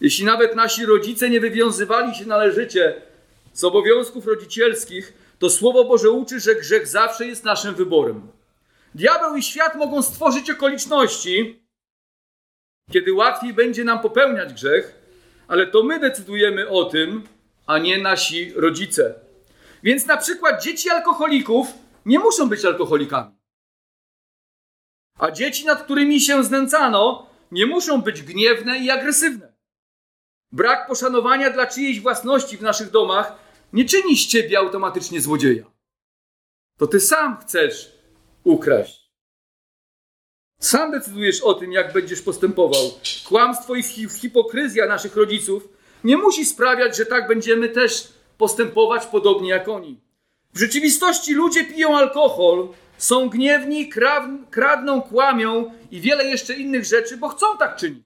Jeśli 0.00 0.24
nawet 0.24 0.56
nasi 0.56 0.86
rodzice 0.86 1.30
nie 1.30 1.40
wywiązywali 1.40 2.14
się 2.14 2.26
należycie 2.26 3.02
z 3.52 3.64
obowiązków 3.64 4.26
rodzicielskich, 4.26 5.12
to 5.38 5.50
Słowo 5.50 5.84
Boże 5.84 6.10
uczy, 6.10 6.40
że 6.40 6.54
grzech 6.54 6.86
zawsze 6.86 7.26
jest 7.26 7.44
naszym 7.44 7.74
wyborem. 7.74 8.28
Diabeł 8.94 9.36
i 9.36 9.42
świat 9.42 9.74
mogą 9.74 10.02
stworzyć 10.02 10.50
okoliczności, 10.50 11.62
kiedy 12.92 13.12
łatwiej 13.12 13.52
będzie 13.52 13.84
nam 13.84 14.00
popełniać 14.00 14.52
grzech, 14.52 14.94
ale 15.48 15.66
to 15.66 15.82
my 15.82 16.00
decydujemy 16.00 16.68
o 16.68 16.84
tym, 16.84 17.22
a 17.66 17.78
nie 17.78 17.98
nasi 17.98 18.52
rodzice. 18.52 19.14
Więc 19.82 20.06
na 20.06 20.16
przykład 20.16 20.62
dzieci 20.62 20.90
alkoholików 20.90 21.66
nie 22.06 22.18
muszą 22.18 22.48
być 22.48 22.64
alkoholikami. 22.64 23.38
A 25.18 25.30
dzieci, 25.30 25.66
nad 25.66 25.82
którymi 25.82 26.20
się 26.20 26.44
znęcano, 26.44 27.30
nie 27.50 27.66
muszą 27.66 28.02
być 28.02 28.22
gniewne 28.22 28.78
i 28.78 28.90
agresywne. 28.90 29.52
Brak 30.52 30.88
poszanowania 30.88 31.50
dla 31.50 31.66
czyjejś 31.66 32.00
własności 32.00 32.56
w 32.56 32.62
naszych 32.62 32.90
domach 32.90 33.32
nie 33.72 33.84
czyni 33.84 34.16
z 34.16 34.26
ciebie 34.26 34.58
automatycznie 34.58 35.20
złodzieja. 35.20 35.64
To 36.78 36.86
ty 36.86 37.00
sam 37.00 37.36
chcesz 37.40 37.92
ukraść. 38.44 39.08
Sam 40.60 40.90
decydujesz 40.90 41.40
o 41.40 41.54
tym, 41.54 41.72
jak 41.72 41.92
będziesz 41.92 42.22
postępował. 42.22 42.82
Kłamstwo 43.28 43.74
i 43.74 43.82
hipokryzja 44.20 44.86
naszych 44.86 45.16
rodziców 45.16 45.68
nie 46.04 46.16
musi 46.16 46.44
sprawiać, 46.44 46.96
że 46.96 47.06
tak 47.06 47.28
będziemy 47.28 47.68
też 47.68 48.12
postępować 48.38 49.06
podobnie 49.06 49.50
jak 49.50 49.68
oni. 49.68 50.00
W 50.54 50.58
rzeczywistości 50.58 51.34
ludzie 51.34 51.64
piją 51.64 51.96
alkohol, 51.96 52.68
są 52.98 53.28
gniewni, 53.28 53.90
kradną, 54.50 55.02
kłamią 55.02 55.74
i 55.90 56.00
wiele 56.00 56.24
jeszcze 56.24 56.54
innych 56.54 56.84
rzeczy, 56.84 57.16
bo 57.16 57.28
chcą 57.28 57.58
tak 57.58 57.76
czynić. 57.76 58.04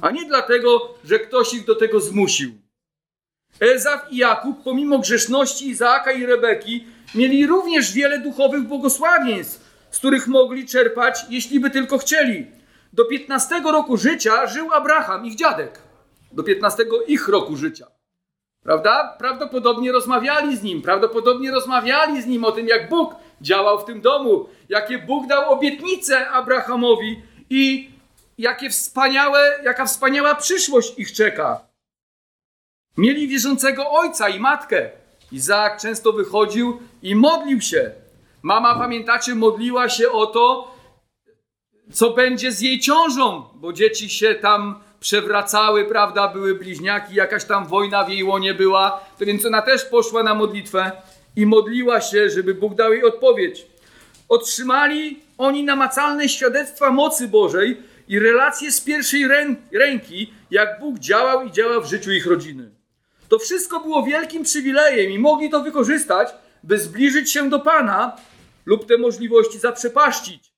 A 0.00 0.10
nie 0.10 0.26
dlatego, 0.26 0.94
że 1.04 1.18
ktoś 1.18 1.54
ich 1.54 1.64
do 1.64 1.74
tego 1.74 2.00
zmusił. 2.00 2.52
Ezaf 3.60 4.12
i 4.12 4.16
Jakub, 4.16 4.62
pomimo 4.64 4.98
grzeszności 4.98 5.68
Izaaka 5.68 6.12
i 6.12 6.26
Rebeki, 6.26 6.86
mieli 7.14 7.46
również 7.46 7.92
wiele 7.92 8.18
duchowych 8.18 8.62
błogosławieństw, 8.62 9.64
z 9.90 9.98
których 9.98 10.26
mogli 10.26 10.66
czerpać, 10.66 11.24
jeśli 11.30 11.60
by 11.60 11.70
tylko 11.70 11.98
chcieli. 11.98 12.46
Do 12.92 13.04
15 13.04 13.60
roku 13.60 13.96
życia 13.96 14.46
żył 14.46 14.72
Abraham, 14.72 15.26
ich 15.26 15.36
dziadek. 15.36 15.82
Do 16.32 16.42
15 16.42 16.84
ich 17.06 17.28
roku 17.28 17.56
życia. 17.56 17.86
Prawda? 18.64 19.16
Prawdopodobnie 19.18 19.92
rozmawiali 19.92 20.56
z 20.56 20.62
nim, 20.62 20.82
prawdopodobnie 20.82 21.50
rozmawiali 21.50 22.22
z 22.22 22.26
nim 22.26 22.44
o 22.44 22.52
tym, 22.52 22.68
jak 22.68 22.88
Bóg 22.88 23.14
działał 23.40 23.78
w 23.80 23.84
tym 23.84 24.00
domu, 24.00 24.48
jakie 24.68 24.98
Bóg 24.98 25.26
dał 25.26 25.52
obietnice 25.52 26.30
Abrahamowi 26.30 27.22
i 27.50 27.90
jakie 28.38 28.70
wspaniałe, 28.70 29.60
jaka 29.64 29.86
wspaniała 29.86 30.34
przyszłość 30.34 30.98
ich 30.98 31.12
czeka. 31.12 31.66
Mieli 32.96 33.28
wierzącego 33.28 33.90
ojca 33.90 34.28
i 34.28 34.40
matkę. 34.40 34.90
Izaak 35.32 35.80
często 35.80 36.12
wychodził 36.12 36.80
i 37.02 37.14
modlił 37.14 37.60
się. 37.60 37.90
Mama, 38.42 38.74
pamiętacie, 38.74 39.34
modliła 39.34 39.88
się 39.88 40.10
o 40.10 40.26
to, 40.26 40.74
co 41.92 42.10
będzie 42.10 42.52
z 42.52 42.60
jej 42.60 42.80
ciążą, 42.80 43.42
bo 43.54 43.72
dzieci 43.72 44.10
się 44.10 44.34
tam 44.34 44.83
przewracały, 45.04 45.84
prawda, 45.84 46.28
były 46.28 46.54
bliźniaki, 46.54 47.14
jakaś 47.14 47.44
tam 47.44 47.66
wojna 47.66 48.04
w 48.04 48.08
jej 48.08 48.24
łonie 48.24 48.54
była, 48.54 49.00
to 49.18 49.26
więc 49.26 49.46
ona 49.46 49.62
też 49.62 49.84
poszła 49.84 50.22
na 50.22 50.34
modlitwę 50.34 50.92
i 51.36 51.46
modliła 51.46 52.00
się, 52.00 52.30
żeby 52.30 52.54
Bóg 52.54 52.74
dał 52.74 52.92
jej 52.92 53.04
odpowiedź. 53.04 53.66
Otrzymali 54.28 55.18
oni 55.38 55.64
namacalne 55.64 56.28
świadectwa 56.28 56.90
mocy 56.90 57.28
Bożej 57.28 57.82
i 58.08 58.18
relacje 58.18 58.72
z 58.72 58.80
pierwszej 58.80 59.28
ręki, 59.72 60.32
jak 60.50 60.80
Bóg 60.80 60.98
działał 60.98 61.46
i 61.46 61.52
działa 61.52 61.80
w 61.80 61.86
życiu 61.86 62.12
ich 62.12 62.26
rodziny. 62.26 62.70
To 63.28 63.38
wszystko 63.38 63.80
było 63.80 64.02
wielkim 64.02 64.42
przywilejem 64.42 65.12
i 65.12 65.18
mogli 65.18 65.50
to 65.50 65.60
wykorzystać, 65.60 66.28
by 66.62 66.78
zbliżyć 66.78 67.32
się 67.32 67.50
do 67.50 67.60
Pana 67.60 68.16
lub 68.66 68.86
te 68.86 68.98
możliwości 68.98 69.58
zaprzepaścić. 69.58 70.52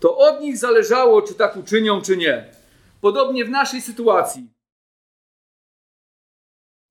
To 0.00 0.16
od 0.16 0.40
nich 0.40 0.58
zależało, 0.58 1.22
czy 1.22 1.34
tak 1.34 1.56
uczynią, 1.56 2.02
czy 2.02 2.16
nie. 2.16 2.55
Podobnie 3.06 3.44
w 3.44 3.50
naszej 3.50 3.82
sytuacji 3.82 4.50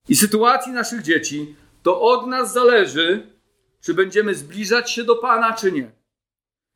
i 0.10 0.16
sytuacji 0.16 0.72
naszych 0.72 1.02
dzieci, 1.02 1.56
to 1.84 2.02
od 2.02 2.28
nas 2.28 2.54
zależy, 2.54 3.28
czy 3.82 3.94
będziemy 3.94 4.36
zbliżać 4.36 4.92
się 4.92 5.04
do 5.04 5.16
Pana, 5.16 5.54
czy 5.54 5.72
nie. 5.72 5.92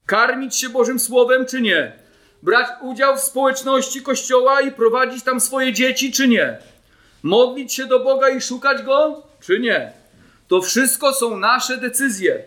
Karmić 0.05 0.55
się 0.55 0.69
Bożym 0.69 1.00
Słowem, 1.00 1.46
czy 1.46 1.62
nie. 1.62 2.00
Brać 2.43 2.67
udział 2.81 3.15
w 3.15 3.19
społeczności 3.19 4.01
Kościoła 4.01 4.62
i 4.62 4.72
prowadzić 4.72 5.24
tam 5.24 5.39
swoje 5.39 5.74
dzieci, 5.74 6.12
czy 6.12 6.27
nie. 6.27 6.60
Modlić 7.24 7.74
się 7.74 7.86
do 7.86 8.00
Boga 8.00 8.29
i 8.29 8.41
szukać 8.41 8.84
Go, 8.84 9.24
czy 9.41 9.60
nie. 9.60 9.93
To 10.48 10.62
wszystko 10.62 11.13
są 11.13 11.38
nasze 11.38 11.77
decyzje, 11.77 12.43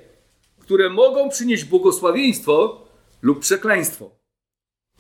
które 0.59 0.91
mogą 0.91 1.29
przynieść 1.29 1.65
błogosławieństwo 1.65 2.87
lub 3.23 3.41
przekleństwo. 3.41 4.11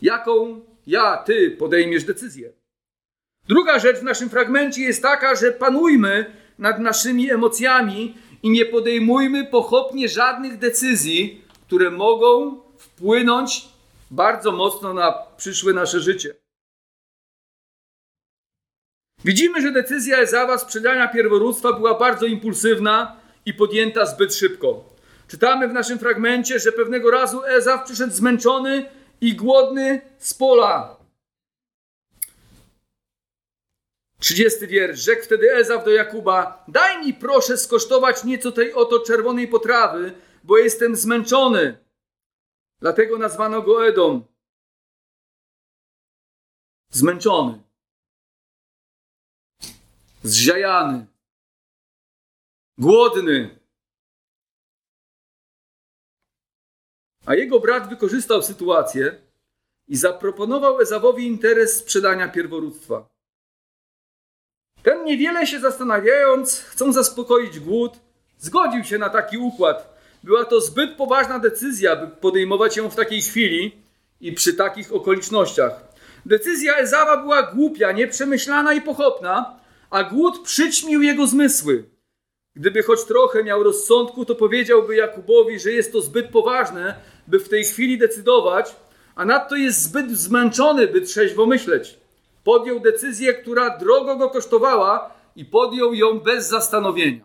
Jaką 0.02 0.60
ja, 0.86 1.16
ty 1.16 1.50
podejmiesz 1.50 2.04
decyzję. 2.04 2.52
Druga 3.48 3.78
rzecz 3.78 3.98
w 3.98 4.02
naszym 4.02 4.30
fragmencie 4.30 4.82
jest 4.82 5.02
taka, 5.02 5.34
że 5.34 5.52
panujmy 5.52 6.36
nad 6.58 6.78
naszymi 6.78 7.30
emocjami 7.30 8.14
i 8.42 8.50
nie 8.50 8.66
podejmujmy 8.66 9.46
pochopnie 9.46 10.08
żadnych 10.08 10.58
decyzji, 10.58 11.44
które 11.66 11.90
mogą 11.90 12.60
wpłynąć 12.78 13.68
bardzo 14.10 14.52
mocno 14.52 14.94
na 14.94 15.12
przyszłe 15.36 15.72
nasze 15.72 16.00
życie. 16.00 16.34
Widzimy, 19.24 19.62
że 19.62 19.72
decyzja 19.72 20.18
Ezawa 20.18 20.58
sprzedania 20.58 21.08
pierworództwa 21.08 21.72
była 21.72 21.98
bardzo 21.98 22.26
impulsywna 22.26 23.16
i 23.46 23.54
podjęta 23.54 24.06
zbyt 24.06 24.34
szybko. 24.34 24.84
Czytamy 25.28 25.68
w 25.68 25.72
naszym 25.72 25.98
fragmencie, 25.98 26.58
że 26.58 26.72
pewnego 26.72 27.10
razu 27.10 27.44
Ezaw 27.44 27.84
przyszedł 27.84 28.12
zmęczony 28.12 28.86
i 29.22 29.36
głodny 29.36 30.00
z 30.18 30.34
pola. 30.34 30.96
30 34.18 34.66
wiersz. 34.66 35.00
Rzekł 35.00 35.24
wtedy 35.24 35.52
Ezaw 35.52 35.84
do 35.84 35.90
Jakuba: 35.90 36.64
Daj 36.68 37.06
mi 37.06 37.14
proszę 37.14 37.58
skosztować 37.58 38.24
nieco 38.24 38.52
tej 38.52 38.72
oto 38.72 39.00
czerwonej 39.00 39.48
potrawy, 39.48 40.14
bo 40.44 40.58
jestem 40.58 40.96
zmęczony. 40.96 41.78
Dlatego 42.80 43.18
nazwano 43.18 43.62
go 43.62 43.86
Edom. 43.86 44.24
Zmęczony. 46.90 47.62
Zziajany. 50.22 51.06
Głodny. 52.78 53.61
A 57.26 57.34
jego 57.34 57.60
brat 57.60 57.88
wykorzystał 57.88 58.42
sytuację 58.42 59.14
i 59.88 59.96
zaproponował 59.96 60.80
Ezawowi 60.80 61.26
interes 61.26 61.76
sprzedania 61.76 62.28
pierworództwa. 62.28 63.08
Ten 64.82 65.04
niewiele 65.04 65.46
się 65.46 65.60
zastanawiając, 65.60 66.60
chcą 66.60 66.92
zaspokoić 66.92 67.60
głód, 67.60 67.92
zgodził 68.38 68.84
się 68.84 68.98
na 68.98 69.10
taki 69.10 69.38
układ. 69.38 69.92
Była 70.22 70.44
to 70.44 70.60
zbyt 70.60 70.96
poważna 70.96 71.38
decyzja, 71.38 71.96
by 71.96 72.06
podejmować 72.06 72.76
ją 72.76 72.90
w 72.90 72.96
takiej 72.96 73.22
chwili 73.22 73.72
i 74.20 74.32
przy 74.32 74.54
takich 74.54 74.92
okolicznościach. 74.92 75.92
Decyzja 76.26 76.76
Ezawa 76.76 77.16
była 77.16 77.42
głupia, 77.42 77.92
nieprzemyślana 77.92 78.74
i 78.74 78.80
pochopna, 78.80 79.60
a 79.90 80.04
głód 80.04 80.42
przyćmił 80.44 81.02
jego 81.02 81.26
zmysły. 81.26 81.84
Gdyby 82.54 82.82
choć 82.82 83.04
trochę 83.04 83.44
miał 83.44 83.62
rozsądku, 83.62 84.24
to 84.24 84.34
powiedziałby 84.34 84.96
Jakubowi, 84.96 85.58
że 85.58 85.72
jest 85.72 85.92
to 85.92 86.00
zbyt 86.00 86.28
poważne, 86.28 86.94
by 87.26 87.38
w 87.38 87.48
tej 87.48 87.64
chwili 87.64 87.98
decydować, 87.98 88.76
a 89.14 89.24
nadto 89.24 89.56
jest 89.56 89.82
zbyt 89.82 90.10
zmęczony, 90.10 90.86
by 90.86 91.00
trzeźwo 91.00 91.46
myśleć. 91.46 91.98
Podjął 92.44 92.80
decyzję, 92.80 93.34
która 93.34 93.78
drogo 93.78 94.16
go 94.16 94.30
kosztowała 94.30 95.10
i 95.36 95.44
podjął 95.44 95.94
ją 95.94 96.20
bez 96.20 96.48
zastanowienia. 96.48 97.24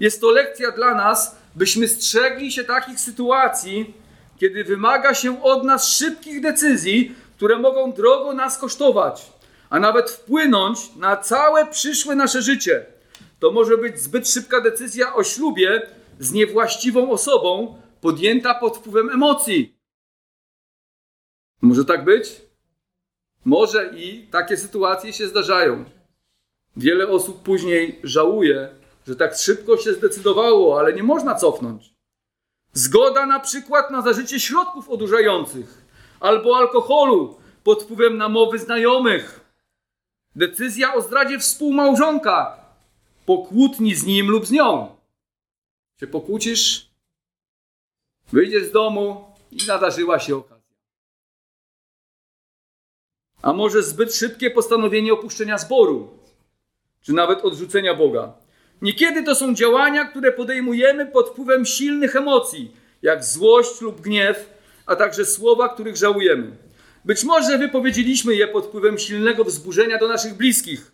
Jest 0.00 0.20
to 0.20 0.30
lekcja 0.30 0.70
dla 0.70 0.94
nas, 0.94 1.36
byśmy 1.54 1.88
strzegli 1.88 2.52
się 2.52 2.64
takich 2.64 3.00
sytuacji, 3.00 3.94
kiedy 4.38 4.64
wymaga 4.64 5.14
się 5.14 5.42
od 5.42 5.64
nas 5.64 5.88
szybkich 5.88 6.40
decyzji, 6.40 7.14
które 7.36 7.58
mogą 7.58 7.92
drogo 7.92 8.32
nas 8.32 8.58
kosztować, 8.58 9.32
a 9.70 9.80
nawet 9.80 10.10
wpłynąć 10.10 10.78
na 10.96 11.16
całe 11.16 11.66
przyszłe 11.66 12.14
nasze 12.14 12.42
życie. 12.42 12.86
To 13.40 13.50
może 13.50 13.78
być 13.78 14.00
zbyt 14.00 14.28
szybka 14.28 14.60
decyzja 14.60 15.14
o 15.14 15.24
ślubie 15.24 15.82
z 16.20 16.32
niewłaściwą 16.32 17.10
osobą, 17.10 17.76
podjęta 18.00 18.54
pod 18.54 18.76
wpływem 18.76 19.10
emocji. 19.10 19.78
Może 21.62 21.84
tak 21.84 22.04
być? 22.04 22.42
Może 23.44 23.90
i 23.96 24.26
takie 24.26 24.56
sytuacje 24.56 25.12
się 25.12 25.28
zdarzają. 25.28 25.84
Wiele 26.76 27.08
osób 27.08 27.42
później 27.42 28.00
żałuje, 28.04 28.68
że 29.06 29.16
tak 29.16 29.34
szybko 29.34 29.76
się 29.76 29.92
zdecydowało, 29.92 30.78
ale 30.78 30.92
nie 30.92 31.02
można 31.02 31.34
cofnąć. 31.34 31.94
Zgoda 32.72 33.26
na 33.26 33.40
przykład 33.40 33.90
na 33.90 34.02
zażycie 34.02 34.40
środków 34.40 34.88
odurzających 34.88 35.84
albo 36.20 36.56
alkoholu 36.56 37.36
pod 37.64 37.82
wpływem 37.82 38.16
namowy 38.16 38.58
znajomych. 38.58 39.40
Decyzja 40.36 40.94
o 40.94 41.02
zdradzie 41.02 41.38
współmałżonka 41.38 42.56
po 43.26 43.38
kłótni 43.38 43.94
z 43.94 44.06
nim 44.06 44.28
lub 44.28 44.46
z 44.46 44.50
nią. 44.50 44.96
Się 46.00 46.06
pokłócisz, 46.06 46.87
wyjdziesz 48.32 48.64
z 48.64 48.72
domu 48.72 49.24
i 49.52 49.66
nadarzyła 49.66 50.18
się 50.18 50.36
okazja. 50.36 50.58
A 53.42 53.52
może 53.52 53.82
zbyt 53.82 54.14
szybkie 54.14 54.50
postanowienie 54.50 55.12
opuszczenia 55.12 55.58
zboru, 55.58 56.18
czy 57.00 57.12
nawet 57.12 57.44
odrzucenia 57.44 57.94
Boga. 57.94 58.32
Niekiedy 58.82 59.22
to 59.22 59.34
są 59.34 59.54
działania, 59.54 60.04
które 60.04 60.32
podejmujemy 60.32 61.06
pod 61.06 61.28
wpływem 61.28 61.66
silnych 61.66 62.16
emocji, 62.16 62.72
jak 63.02 63.24
złość 63.24 63.80
lub 63.80 64.00
gniew, 64.00 64.50
a 64.86 64.96
także 64.96 65.24
słowa, 65.24 65.68
których 65.68 65.96
żałujemy. 65.96 66.56
Być 67.04 67.24
może 67.24 67.58
wypowiedzieliśmy 67.58 68.34
je 68.34 68.48
pod 68.48 68.66
wpływem 68.66 68.98
silnego 68.98 69.44
wzburzenia 69.44 69.98
do 69.98 70.08
naszych 70.08 70.34
bliskich, 70.34 70.92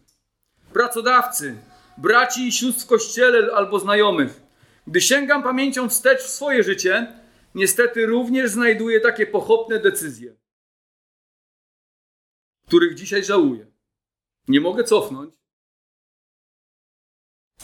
pracodawcy, 0.72 1.54
braci 1.98 2.48
i 2.48 2.52
sióstr 2.52 2.82
w 2.82 2.86
kościele 2.86 3.52
albo 3.54 3.80
znajomych. 3.80 4.40
Gdy 4.86 5.00
sięgam 5.00 5.42
pamięcią 5.42 5.88
wstecz 5.88 6.22
w 6.22 6.30
swoje 6.30 6.62
życie, 6.62 7.06
niestety 7.54 8.06
również 8.06 8.50
znajduję 8.50 9.00
takie 9.00 9.26
pochopne 9.26 9.80
decyzje, 9.80 10.36
których 12.66 12.94
dzisiaj 12.94 13.24
żałuję. 13.24 13.66
Nie 14.48 14.60
mogę 14.60 14.84
cofnąć, 14.84 15.34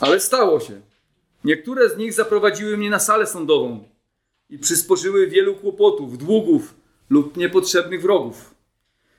ale 0.01 0.21
stało 0.21 0.61
się. 0.61 0.81
Niektóre 1.45 1.89
z 1.89 1.97
nich 1.97 2.13
zaprowadziły 2.13 2.77
mnie 2.77 2.91
na 2.91 2.99
salę 2.99 3.27
sądową 3.27 3.85
i 4.51 4.59
przysporzyły 4.59 5.27
wielu 5.27 5.55
kłopotów, 5.57 6.19
długów 6.19 6.75
lub 7.11 7.37
niepotrzebnych 7.37 8.03
wrogów. 8.03 8.55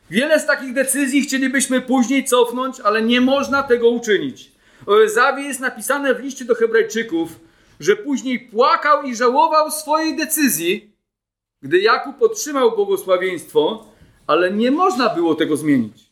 Wiele 0.10 0.39
z 0.39 0.45
takich 0.45 0.73
decyzji 0.73 1.21
chcielibyśmy 1.21 1.81
później 1.81 2.25
cofnąć, 2.25 2.79
ale 2.79 3.01
nie 3.01 3.21
można 3.21 3.63
tego 3.63 3.89
uczynić. 3.89 4.51
O 4.86 5.03
Ezawie 5.03 5.43
jest 5.43 5.60
napisane 5.60 6.15
w 6.15 6.19
liście 6.19 6.45
do 6.45 6.55
Hebrajczyków, 6.55 7.39
że 7.82 7.96
później 7.96 8.39
płakał 8.39 9.04
i 9.04 9.15
żałował 9.15 9.72
swojej 9.72 10.17
decyzji, 10.17 10.91
gdy 11.62 11.80
Jakub 11.80 12.22
otrzymał 12.22 12.76
błogosławieństwo, 12.76 13.86
ale 14.28 14.52
nie 14.52 14.72
można 14.72 15.10
było 15.10 15.36
tego 15.36 15.58
zmienić. 15.58 16.12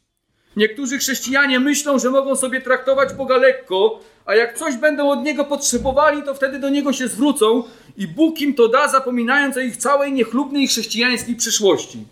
Niektórzy 0.56 0.98
chrześcijanie 0.98 1.60
myślą, 1.60 2.00
że 2.00 2.10
mogą 2.10 2.36
sobie 2.36 2.62
traktować 2.62 3.14
Boga 3.14 3.38
lekko, 3.38 4.00
a 4.26 4.36
jak 4.36 4.58
coś 4.58 4.76
będą 4.76 5.10
od 5.10 5.24
Niego 5.24 5.46
potrzebowali, 5.46 6.24
to 6.24 6.34
wtedy 6.34 6.60
do 6.60 6.70
Niego 6.70 6.94
się 6.94 7.08
zwrócą 7.08 7.64
i 7.98 8.08
Bóg 8.08 8.42
im 8.42 8.54
to 8.54 8.68
da, 8.68 8.88
zapominając 8.88 9.58
o 9.58 9.60
ich 9.60 9.78
całej 9.78 10.14
niechlubnej 10.14 10.68
chrześcijańskiej 10.68 11.36
przyszłości. 11.36 12.04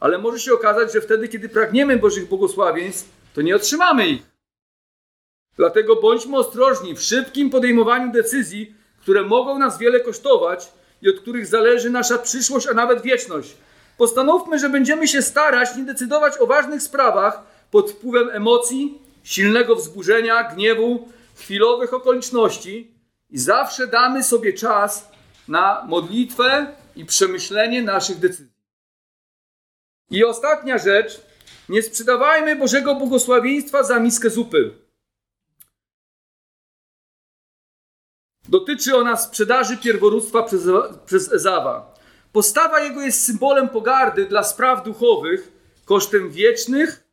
Ale 0.00 0.18
może 0.18 0.40
się 0.40 0.52
okazać, 0.52 0.92
że 0.92 1.00
wtedy, 1.00 1.28
kiedy 1.28 1.48
pragniemy 1.48 1.96
Bożych 1.96 2.28
błogosławieństw, 2.28 3.08
to 3.34 3.42
nie 3.42 3.56
otrzymamy 3.56 4.08
ich. 4.08 4.22
Dlatego 5.56 5.96
bądźmy 5.96 6.36
ostrożni 6.36 6.94
w 6.94 7.02
szybkim 7.02 7.50
podejmowaniu 7.50 8.12
decyzji, 8.12 8.77
które 9.08 9.24
mogą 9.24 9.58
nas 9.58 9.78
wiele 9.78 10.00
kosztować 10.00 10.72
i 11.02 11.08
od 11.08 11.20
których 11.20 11.46
zależy 11.46 11.90
nasza 11.90 12.18
przyszłość, 12.18 12.66
a 12.66 12.74
nawet 12.74 13.02
wieczność. 13.02 13.56
Postanówmy, 13.98 14.58
że 14.58 14.68
będziemy 14.68 15.08
się 15.08 15.22
starać 15.22 15.76
nie 15.76 15.84
decydować 15.84 16.38
o 16.38 16.46
ważnych 16.46 16.82
sprawach 16.82 17.42
pod 17.70 17.90
wpływem 17.90 18.30
emocji, 18.30 19.02
silnego 19.22 19.76
wzburzenia, 19.76 20.54
gniewu, 20.54 21.08
chwilowych 21.36 21.94
okoliczności 21.94 22.94
i 23.30 23.38
zawsze 23.38 23.86
damy 23.86 24.24
sobie 24.24 24.52
czas 24.52 25.08
na 25.48 25.84
modlitwę 25.86 26.66
i 26.96 27.04
przemyślenie 27.04 27.82
naszych 27.82 28.18
decyzji. 28.18 28.58
I 30.10 30.24
ostatnia 30.24 30.78
rzecz, 30.78 31.20
nie 31.68 31.82
sprzedawajmy 31.82 32.56
Bożego 32.56 32.94
błogosławieństwa 32.94 33.82
za 33.82 34.00
miskę 34.00 34.30
zupy. 34.30 34.87
Dotyczy 38.48 38.96
ona 38.96 39.16
sprzedaży 39.16 39.76
pierworództwa 39.76 40.42
przez, 40.42 40.62
przez 41.06 41.32
Ezawa. 41.32 41.94
Postawa 42.32 42.80
jego 42.80 43.00
jest 43.00 43.24
symbolem 43.24 43.68
pogardy 43.68 44.26
dla 44.26 44.44
spraw 44.44 44.84
duchowych 44.84 45.52
kosztem 45.84 46.30
wiecznych 46.30 47.04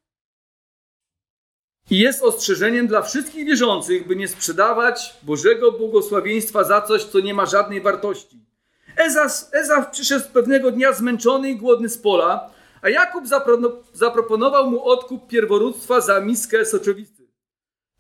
i 1.90 2.00
jest 2.00 2.24
ostrzeżeniem 2.24 2.88
dla 2.88 3.02
wszystkich 3.02 3.46
wierzących, 3.46 4.08
by 4.08 4.16
nie 4.16 4.28
sprzedawać 4.28 5.14
Bożego 5.24 5.72
błogosławieństwa 5.72 6.64
za 6.64 6.82
coś, 6.82 7.04
co 7.04 7.20
nie 7.20 7.34
ma 7.34 7.46
żadnej 7.46 7.82
wartości. 7.82 8.40
Ezaf, 8.98 9.32
Ezaf 9.52 9.92
przyszedł 9.92 10.26
pewnego 10.34 10.72
dnia 10.72 10.94
zmęczony 10.94 11.50
i 11.50 11.56
głodny 11.56 11.90
z 11.90 11.98
pola, 11.98 12.50
a 12.82 12.90
Jakub 12.90 13.24
zaproponował 13.94 14.72
mu 14.72 14.84
odkup 14.84 15.28
pierworództwa 15.28 16.02
za 16.02 16.22
miskę 16.22 16.66
soczowicy. 16.66 17.15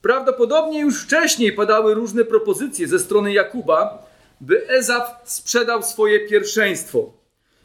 Prawdopodobnie 0.05 0.79
już 0.79 1.03
wcześniej 1.03 1.51
padały 1.51 1.93
różne 1.93 2.25
propozycje 2.25 2.87
ze 2.87 2.99
strony 2.99 3.33
Jakuba, 3.33 4.05
by 4.41 4.69
Ezaf 4.69 5.21
sprzedał 5.23 5.83
swoje 5.83 6.27
pierwszeństwo. 6.27 7.13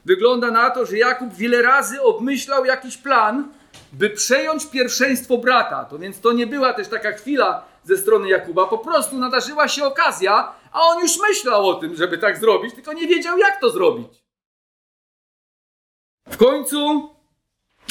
Wygląda 0.04 0.50
na 0.50 0.70
to, 0.70 0.86
że 0.86 0.98
Jakub 0.98 1.34
wiele 1.34 1.62
razy 1.62 2.02
obmyślał 2.02 2.64
jakiś 2.64 2.96
plan, 2.96 3.52
by 3.92 4.10
przejąć 4.10 4.66
pierwszeństwo 4.66 5.38
brata. 5.38 5.84
To 5.84 5.98
więc 5.98 6.20
to 6.20 6.32
nie 6.32 6.46
była 6.46 6.72
też 6.72 6.88
taka 6.88 7.12
chwila 7.12 7.64
ze 7.84 7.96
strony 7.96 8.28
Jakuba, 8.28 8.66
po 8.66 8.78
prostu 8.78 9.18
nadarzyła 9.18 9.68
się 9.68 9.84
okazja, 9.84 10.54
a 10.72 10.80
on 10.80 11.00
już 11.00 11.20
myślał 11.28 11.68
o 11.68 11.74
tym, 11.74 11.96
żeby 11.96 12.18
tak 12.18 12.38
zrobić, 12.38 12.74
tylko 12.74 12.92
nie 12.92 13.06
wiedział, 13.08 13.38
jak 13.38 13.60
to 13.60 13.70
zrobić. 13.70 14.24
W 16.30 16.36
końcu 16.36 17.10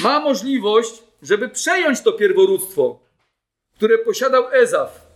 ma 0.04 0.20
możliwość, 0.20 1.04
żeby 1.22 1.50
przejąć 1.50 2.02
to 2.02 2.14
pierworództwo, 2.14 3.09
które 3.80 3.98
posiadał 3.98 4.44
Ezaf. 4.52 5.08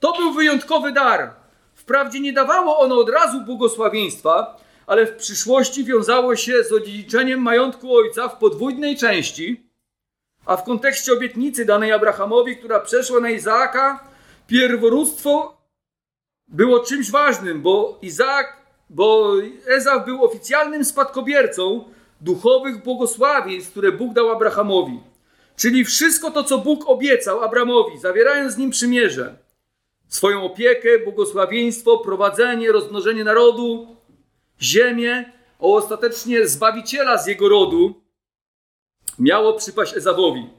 To 0.00 0.12
był 0.12 0.32
wyjątkowy 0.32 0.92
dar. 0.92 1.30
Wprawdzie 1.74 2.20
nie 2.20 2.32
dawało 2.32 2.78
ono 2.78 2.98
od 2.98 3.08
razu 3.08 3.40
błogosławieństwa, 3.40 4.56
ale 4.86 5.06
w 5.06 5.16
przyszłości 5.16 5.84
wiązało 5.84 6.36
się 6.36 6.64
z 6.64 6.72
odziedziczeniem 6.72 7.40
majątku 7.42 7.96
ojca 7.96 8.28
w 8.28 8.38
podwójnej 8.38 8.96
części, 8.96 9.70
a 10.44 10.56
w 10.56 10.64
kontekście 10.64 11.12
obietnicy 11.12 11.64
danej 11.64 11.92
Abrahamowi, 11.92 12.56
która 12.56 12.80
przeszła 12.80 13.20
na 13.20 13.30
Izaaka, 13.30 14.04
pierworództwo 14.46 15.56
było 16.48 16.80
czymś 16.80 17.10
ważnym, 17.10 17.62
bo 17.62 17.98
Izaak, 18.02 18.56
bo 18.90 19.32
Ezaf 19.66 20.04
był 20.04 20.24
oficjalnym 20.24 20.84
spadkobiercą 20.84 21.84
duchowych 22.20 22.82
błogosławieństw, 22.82 23.70
które 23.70 23.92
Bóg 23.92 24.14
dał 24.14 24.30
Abrahamowi. 24.30 25.00
Czyli 25.56 25.84
wszystko 25.84 26.30
to, 26.30 26.44
co 26.44 26.58
Bóg 26.58 26.88
obiecał 26.88 27.42
Abramowi, 27.42 27.98
zawierając 27.98 28.52
z 28.52 28.56
nim 28.56 28.70
przymierze. 28.70 29.38
Swoją 30.08 30.42
opiekę, 30.44 30.98
błogosławieństwo, 30.98 31.98
prowadzenie, 31.98 32.72
rozmnożenie 32.72 33.24
narodu, 33.24 33.96
ziemię, 34.62 35.32
a 35.60 35.62
ostatecznie 35.62 36.48
zbawiciela 36.48 37.18
z 37.18 37.26
jego 37.26 37.48
rodu 37.48 38.02
miało 39.18 39.52
przypaść 39.52 39.96
Ezawowi. 39.96 40.50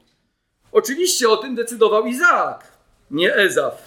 Oczywiście 0.72 1.30
o 1.30 1.38
tym 1.38 1.56
decydował 1.56 2.06
Izaak, 2.06 2.72
nie 3.12 3.36
Ezaf, 3.36 3.84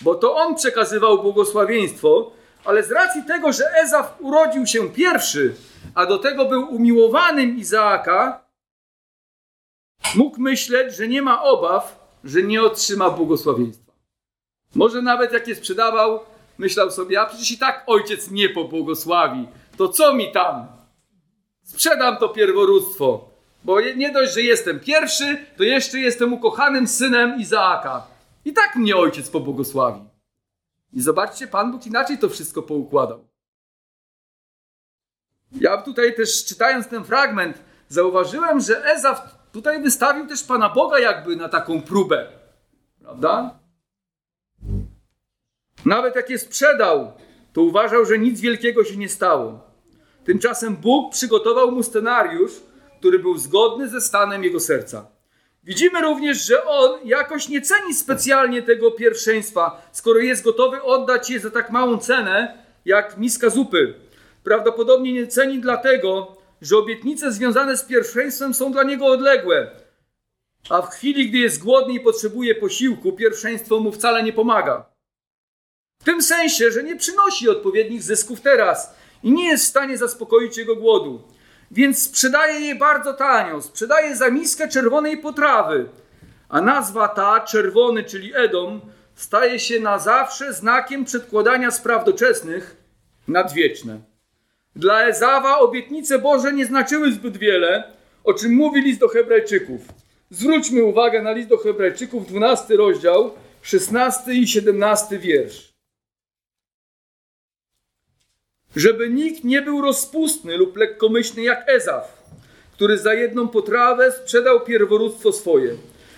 bo 0.00 0.14
to 0.14 0.36
on 0.36 0.54
przekazywał 0.54 1.22
błogosławieństwo, 1.22 2.32
ale 2.64 2.82
z 2.82 2.90
racji 2.90 3.22
tego, 3.24 3.52
że 3.52 3.64
Ezaf 3.84 4.14
urodził 4.20 4.66
się 4.66 4.90
pierwszy, 4.90 5.54
a 5.94 6.06
do 6.06 6.18
tego 6.18 6.44
był 6.44 6.74
umiłowanym 6.74 7.58
Izaaka, 7.58 8.49
mógł 10.14 10.40
myśleć, 10.40 10.94
że 10.94 11.08
nie 11.08 11.22
ma 11.22 11.42
obaw, 11.42 12.06
że 12.24 12.42
nie 12.42 12.62
otrzyma 12.62 13.10
błogosławieństwa. 13.10 13.92
Może 14.74 15.02
nawet 15.02 15.32
jak 15.32 15.48
je 15.48 15.54
sprzedawał, 15.54 16.20
myślał 16.58 16.90
sobie, 16.90 17.20
a 17.20 17.26
przecież 17.26 17.50
i 17.50 17.58
tak 17.58 17.84
ojciec 17.86 18.30
nie 18.30 18.48
pobłogosławi, 18.48 19.48
to 19.76 19.88
co 19.88 20.14
mi 20.14 20.32
tam? 20.32 20.66
Sprzedam 21.62 22.16
to 22.16 22.28
pierworództwo, 22.28 23.30
bo 23.64 23.80
nie 23.80 24.12
dość, 24.12 24.34
że 24.34 24.42
jestem 24.42 24.80
pierwszy, 24.80 25.46
to 25.56 25.64
jeszcze 25.64 25.98
jestem 25.98 26.32
ukochanym 26.32 26.88
synem 26.88 27.40
Izaaka. 27.40 28.06
I 28.44 28.52
tak 28.52 28.76
mnie 28.76 28.96
ojciec 28.96 29.30
pobłogosławi. 29.30 30.00
I 30.92 31.00
zobaczcie, 31.00 31.46
Pan 31.46 31.72
Bóg 31.72 31.86
inaczej 31.86 32.18
to 32.18 32.28
wszystko 32.28 32.62
poukładał. 32.62 33.28
Ja 35.52 35.82
tutaj 35.82 36.14
też 36.14 36.44
czytając 36.44 36.88
ten 36.88 37.04
fragment, 37.04 37.58
zauważyłem, 37.88 38.60
że 38.60 38.84
Ezaf 38.84 39.39
tutaj 39.52 39.82
wystawił 39.82 40.26
też 40.26 40.44
Pana 40.44 40.68
Boga 40.68 40.98
jakby 40.98 41.36
na 41.36 41.48
taką 41.48 41.82
próbę. 41.82 42.26
Prawda? 43.02 43.58
Nawet 45.84 46.16
jak 46.16 46.30
je 46.30 46.38
sprzedał, 46.38 47.12
to 47.52 47.62
uważał, 47.62 48.04
że 48.04 48.18
nic 48.18 48.40
wielkiego 48.40 48.84
się 48.84 48.96
nie 48.96 49.08
stało. 49.08 49.60
Tymczasem 50.24 50.76
Bóg 50.76 51.12
przygotował 51.12 51.72
mu 51.72 51.82
scenariusz, 51.82 52.52
który 52.98 53.18
był 53.18 53.38
zgodny 53.38 53.88
ze 53.88 54.00
stanem 54.00 54.44
jego 54.44 54.60
serca. 54.60 55.06
Widzimy 55.64 56.00
również, 56.00 56.46
że 56.46 56.64
on 56.64 57.00
jakoś 57.04 57.48
nie 57.48 57.60
ceni 57.60 57.94
specjalnie 57.94 58.62
tego 58.62 58.90
pierwszeństwa, 58.90 59.88
skoro 59.92 60.18
jest 60.18 60.44
gotowy 60.44 60.82
oddać 60.82 61.30
je 61.30 61.40
za 61.40 61.50
tak 61.50 61.70
małą 61.70 61.98
cenę, 61.98 62.64
jak 62.84 63.18
miska 63.18 63.50
zupy. 63.50 63.94
Prawdopodobnie 64.44 65.12
nie 65.12 65.26
ceni 65.26 65.60
dlatego, 65.60 66.36
że 66.60 66.76
obietnice 66.76 67.32
związane 67.32 67.76
z 67.76 67.84
pierwszeństwem 67.84 68.54
są 68.54 68.72
dla 68.72 68.82
niego 68.82 69.06
odległe. 69.06 69.70
A 70.70 70.82
w 70.82 70.88
chwili, 70.88 71.28
gdy 71.28 71.38
jest 71.38 71.62
głodny 71.62 71.94
i 71.94 72.00
potrzebuje 72.00 72.54
posiłku, 72.54 73.12
pierwszeństwo 73.12 73.80
mu 73.80 73.92
wcale 73.92 74.22
nie 74.22 74.32
pomaga. 74.32 74.90
W 76.00 76.04
tym 76.04 76.22
sensie, 76.22 76.70
że 76.70 76.82
nie 76.82 76.96
przynosi 76.96 77.48
odpowiednich 77.48 78.02
zysków 78.02 78.40
teraz 78.40 78.94
i 79.22 79.32
nie 79.32 79.48
jest 79.48 79.64
w 79.64 79.68
stanie 79.68 79.98
zaspokoić 79.98 80.56
jego 80.56 80.76
głodu. 80.76 81.22
Więc 81.70 82.02
sprzedaje 82.02 82.60
je 82.60 82.74
bardzo 82.74 83.14
tanio, 83.14 83.62
sprzedaje 83.62 84.16
za 84.16 84.30
miskę 84.30 84.68
czerwonej 84.68 85.18
potrawy. 85.18 85.88
A 86.48 86.60
nazwa 86.60 87.08
ta, 87.08 87.40
czerwony, 87.40 88.04
czyli 88.04 88.32
Edom, 88.34 88.80
staje 89.14 89.58
się 89.58 89.80
na 89.80 89.98
zawsze 89.98 90.52
znakiem 90.52 91.04
przedkładania 91.04 91.70
spraw 91.70 92.04
doczesnych 92.04 92.76
nad 93.28 93.52
wieczne. 93.52 94.09
Dla 94.76 95.08
Ezawa 95.08 95.58
obietnice 95.58 96.18
Boże 96.18 96.52
nie 96.52 96.66
znaczyły 96.66 97.12
zbyt 97.12 97.36
wiele, 97.36 97.92
o 98.24 98.34
czym 98.34 98.54
mówi 98.54 98.82
list 98.82 99.00
do 99.00 99.08
Hebrajczyków. 99.08 99.80
Zwróćmy 100.30 100.84
uwagę 100.84 101.22
na 101.22 101.32
list 101.32 101.48
do 101.48 101.58
Hebrajczyków, 101.58 102.26
12 102.26 102.76
rozdział, 102.76 103.34
16 103.62 104.32
i 104.32 104.48
17 104.48 105.18
wiersz. 105.18 105.70
Żeby 108.76 109.10
nikt 109.10 109.44
nie 109.44 109.62
był 109.62 109.82
rozpustny 109.82 110.56
lub 110.56 110.76
lekkomyślny 110.76 111.42
jak 111.42 111.68
Ezaf, 111.68 112.22
który 112.72 112.98
za 112.98 113.14
jedną 113.14 113.48
potrawę 113.48 114.12
sprzedał 114.12 114.60
pierworództwo 114.60 115.32
swoje. 115.32 115.76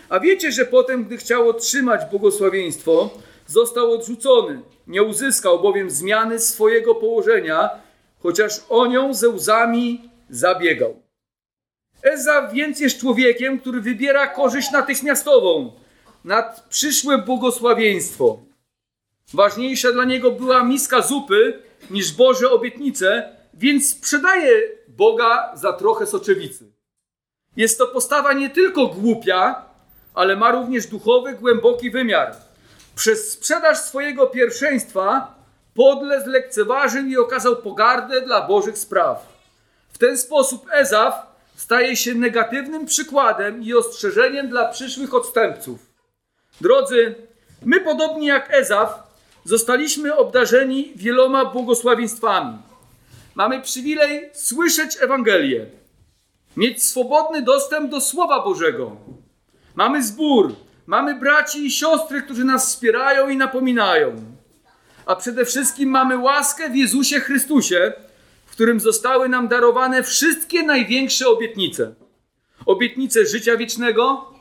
A 0.09 0.21
wiecie, 0.21 0.53
że 0.53 0.65
potem, 0.65 1.05
gdy 1.05 1.17
chciał 1.17 1.49
otrzymać 1.49 2.11
błogosławieństwo, 2.11 3.11
został 3.47 3.93
odrzucony. 3.93 4.63
Nie 4.87 5.03
uzyskał 5.03 5.63
bowiem 5.63 5.91
zmiany 5.91 6.39
swojego 6.39 6.95
położenia, 6.95 7.71
chociaż 8.23 8.61
o 8.69 8.87
nią 8.87 9.15
ze 9.15 9.29
łzami 9.29 10.11
zabiegał. 10.31 11.03
Ezaf 12.03 12.53
więc 12.53 12.81
jest 12.81 13.01
człowiekiem, 13.01 13.61
który 13.61 13.81
wybiera 13.81 14.27
korzyść 14.27 14.71
natychmiastową 14.71 15.73
nad 16.25 16.67
przyszłe 16.69 17.19
błogosławieństwo. 17.19 18.39
Ważniejsza 19.35 19.93
dla 19.93 20.05
niego 20.05 20.31
była 20.31 20.65
miska 20.65 21.03
zupy 21.03 21.63
niż 21.91 22.13
Boże 22.13 22.51
obietnice, 22.51 23.37
więc 23.55 23.91
sprzedaje 23.91 24.63
Boga 24.89 25.53
za 25.57 25.73
trochę 25.73 26.07
soczewicy. 26.07 26.73
Jest 27.57 27.79
to 27.79 27.87
postawa 27.87 28.33
nie 28.33 28.51
tylko 28.51 28.87
głupia, 28.87 29.65
ale 30.15 30.37
ma 30.37 30.51
również 30.51 30.87
duchowy, 30.87 31.33
głęboki 31.33 31.91
wymiar. 31.91 32.37
Przez 32.95 33.33
sprzedaż 33.33 33.79
swojego 33.79 34.27
pierwszeństwa 34.27 35.35
podle 35.75 36.25
zlekceważył 36.25 37.07
i 37.07 37.17
okazał 37.17 37.57
pogardę 37.57 38.21
dla 38.21 38.47
Bożych 38.47 38.79
spraw. 38.79 39.33
W 39.93 39.99
ten 39.99 40.19
sposób 40.19 40.67
Ezaf 40.73 41.15
staje 41.57 41.97
się 41.97 42.15
negatywnym 42.15 42.87
przykładem 42.87 43.63
i 43.63 43.75
ostrzeżeniem 43.75 44.49
dla 44.49 44.69
przyszłych 44.69 45.15
odstępców. 45.15 45.79
Drodzy, 46.61 47.15
my 47.63 47.81
podobnie 47.81 48.29
jak 48.29 48.55
Ezaf 48.55 49.03
zostaliśmy 49.45 50.17
obdarzeni 50.17 50.93
wieloma 50.97 51.45
błogosławieństwami. 51.45 52.59
Mamy 53.35 53.61
przywilej 53.61 54.31
słyszeć 54.33 54.97
Ewangelię, 55.01 55.67
mieć 56.57 56.83
swobodny 56.83 57.43
dostęp 57.43 57.91
do 57.91 58.01
Słowa 58.01 58.45
Bożego. 58.45 58.97
Mamy 59.75 60.03
zbór, 60.03 60.55
mamy 60.87 61.15
braci 61.15 61.67
i 61.67 61.71
siostry, 61.71 62.23
którzy 62.23 62.45
nas 62.45 62.69
wspierają 62.69 63.29
i 63.29 63.37
napominają. 63.37 64.32
A 65.07 65.17
przede 65.17 65.45
wszystkim 65.45 65.89
mamy 65.89 66.19
łaskę 66.19 66.71
w 66.71 66.77
Jezusie 66.77 67.21
Chrystusie, 67.21 67.93
w 68.47 68.53
którym 68.53 68.81
zostały 68.81 69.29
nam 69.29 69.49
darowane 69.49 70.03
wszystkie 70.03 70.63
największe 70.63 71.29
obietnice. 71.29 71.95
Obietnice 72.67 73.27
życia 73.27 73.57
wiecznego, 73.57 74.35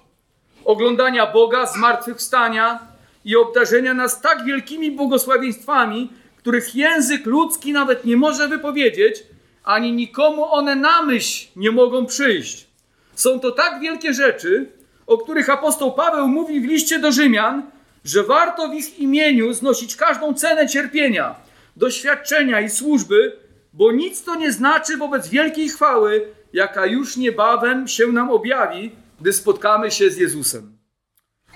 oglądania 0.65 1.27
Boga, 1.27 1.65
zmartwychwstania, 1.65 2.91
i 3.25 3.35
obdarzenia 3.35 3.93
nas 3.93 4.21
tak 4.21 4.45
wielkimi 4.45 4.91
błogosławieństwami, 4.91 6.09
których 6.37 6.75
język 6.75 7.25
ludzki 7.25 7.73
nawet 7.73 8.05
nie 8.05 8.17
może 8.17 8.47
wypowiedzieć, 8.47 9.23
ani 9.63 9.93
nikomu 9.93 10.53
one 10.53 10.75
na 10.75 11.01
myśl 11.01 11.47
nie 11.55 11.71
mogą 11.71 12.05
przyjść. 12.05 12.67
Są 13.15 13.39
to 13.39 13.51
tak 13.51 13.79
wielkie 13.79 14.13
rzeczy, 14.13 14.71
o 15.07 15.17
których 15.17 15.49
apostoł 15.49 15.91
Paweł 15.91 16.27
mówi 16.27 16.61
w 16.61 16.65
liście 16.65 16.99
do 16.99 17.11
Rzymian, 17.11 17.63
że 18.03 18.23
warto 18.23 18.69
w 18.69 18.73
ich 18.73 18.99
imieniu 18.99 19.53
znosić 19.53 19.95
każdą 19.95 20.33
cenę 20.33 20.67
cierpienia, 20.67 21.35
doświadczenia 21.75 22.61
i 22.61 22.69
służby, 22.69 23.37
bo 23.73 23.91
nic 23.91 24.23
to 24.23 24.35
nie 24.35 24.51
znaczy 24.51 24.97
wobec 24.97 25.29
wielkiej 25.29 25.69
chwały, 25.69 26.27
jaka 26.53 26.85
już 26.85 27.17
niebawem 27.17 27.87
się 27.87 28.07
nam 28.07 28.29
objawi, 28.29 28.91
gdy 29.21 29.33
spotkamy 29.33 29.91
się 29.91 30.09
z 30.09 30.17
Jezusem. 30.17 30.77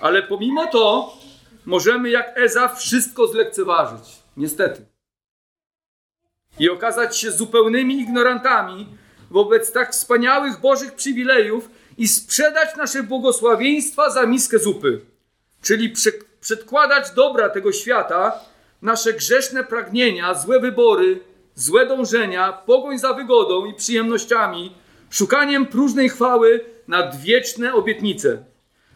Ale 0.00 0.22
pomimo 0.22 0.66
to, 0.66 1.12
możemy 1.66 2.10
jak 2.10 2.38
Ezaf 2.38 2.78
wszystko 2.78 3.26
zlekceważyć. 3.26 4.16
Niestety. 4.36 4.86
I 6.58 6.70
okazać 6.70 7.16
się 7.16 7.30
zupełnymi 7.30 8.00
ignorantami 8.00 8.86
wobec 9.30 9.72
tak 9.72 9.92
wspaniałych 9.92 10.60
Bożych 10.60 10.94
przywilejów 10.94 11.70
i 11.98 12.08
sprzedać 12.08 12.76
nasze 12.76 13.02
błogosławieństwa 13.02 14.10
za 14.10 14.26
miskę 14.26 14.58
zupy. 14.58 15.00
Czyli 15.62 15.92
przedkładać 16.40 17.10
dobra 17.10 17.48
tego 17.48 17.72
świata 17.72 18.40
nasze 18.82 19.12
grzeszne 19.12 19.64
pragnienia, 19.64 20.34
złe 20.34 20.60
wybory, 20.60 21.20
złe 21.54 21.86
dążenia, 21.86 22.52
pogoń 22.52 22.98
za 22.98 23.12
wygodą 23.12 23.66
i 23.66 23.74
przyjemnościami, 23.74 24.74
szukaniem 25.10 25.66
próżnej 25.66 26.08
chwały 26.08 26.64
nad 26.88 27.16
wieczne 27.20 27.74
obietnice. 27.74 28.44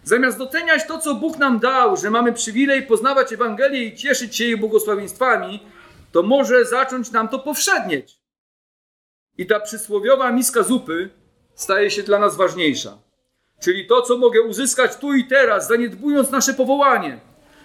Zamiast 0.03 0.39
doceniać 0.39 0.87
to, 0.87 0.99
co 0.99 1.15
Bóg 1.15 1.39
nam 1.39 1.59
dał, 1.59 1.97
że 1.97 2.11
mamy 2.11 2.33
przywilej 2.33 2.83
poznawać 2.83 3.33
Ewangelię 3.33 3.85
i 3.85 3.97
cieszyć 3.97 4.37
się 4.37 4.45
jej 4.45 4.57
błogosławieństwami, 4.57 5.61
to 6.13 6.23
może 6.23 6.65
zacząć 6.65 7.11
nam 7.11 7.29
to 7.29 7.39
powszednieć. 7.39 8.21
I 9.39 9.47
ta 9.47 9.61
przysłowiowa 9.61 10.33
miska 10.33 10.63
zupy 10.63 11.11
staje 11.55 11.91
się 11.91 12.03
dla 12.03 12.19
nas 12.19 12.37
ważniejsza. 12.37 12.99
Czyli 13.61 13.87
to, 13.87 14.03
co 14.03 14.19
mogę 14.19 14.43
uzyskać 14.43 14.97
tu 14.97 15.15
i 15.15 15.25
teraz, 15.25 15.69
zaniedbując 15.69 16.31
nasze 16.31 16.55
powołanie. 16.55 17.21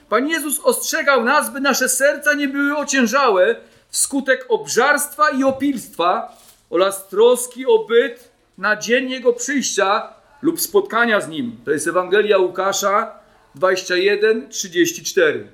Pan 0.10 0.30
Jezus 0.30 0.60
ostrzegał 0.60 1.24
nas, 1.24 1.54
by 1.54 1.62
nasze 1.62 1.90
serca 1.90 2.34
nie 2.34 2.48
były 2.48 2.78
ociężałe 2.78 3.56
wskutek 3.90 4.46
obżarstwa 4.50 5.30
i 5.30 5.44
opilstwa 5.44 6.38
oraz 6.70 7.08
troski 7.08 7.66
o 7.66 7.86
byt 7.86 8.32
na 8.58 8.76
dzień 8.76 9.10
Jego 9.10 9.34
przyjścia 9.34 10.14
lub 10.42 10.62
spotkania 10.62 11.22
z 11.22 11.28
Nim. 11.28 11.58
To 11.66 11.72
jest 11.72 11.88
Ewangelia 11.88 12.38
Łukasza 12.38 13.20
21, 13.56 14.50
34. 14.50 15.48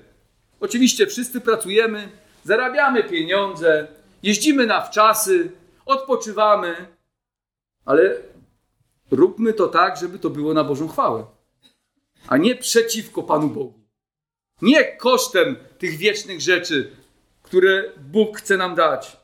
Oczywiście 0.59 1.07
wszyscy 1.07 1.41
pracujemy, 1.41 2.09
zarabiamy 2.43 3.03
pieniądze, 3.03 3.87
jeździmy 4.23 4.65
na 4.65 4.81
wczasy, 4.81 5.51
odpoczywamy, 5.85 6.75
ale 7.85 8.15
róbmy 9.11 9.53
to 9.53 9.67
tak, 9.67 9.97
żeby 9.97 10.19
to 10.19 10.29
było 10.29 10.53
na 10.53 10.63
Bożą 10.63 10.87
chwałę, 10.87 11.25
a 12.27 12.37
nie 12.37 12.55
przeciwko 12.55 13.23
Panu 13.23 13.47
Bogu. 13.47 13.80
Nie 14.61 14.83
kosztem 14.83 15.55
tych 15.77 15.97
wiecznych 15.97 16.41
rzeczy, 16.41 16.91
które 17.43 17.83
Bóg 17.97 18.37
chce 18.37 18.57
nam 18.57 18.75
dać. 18.75 19.17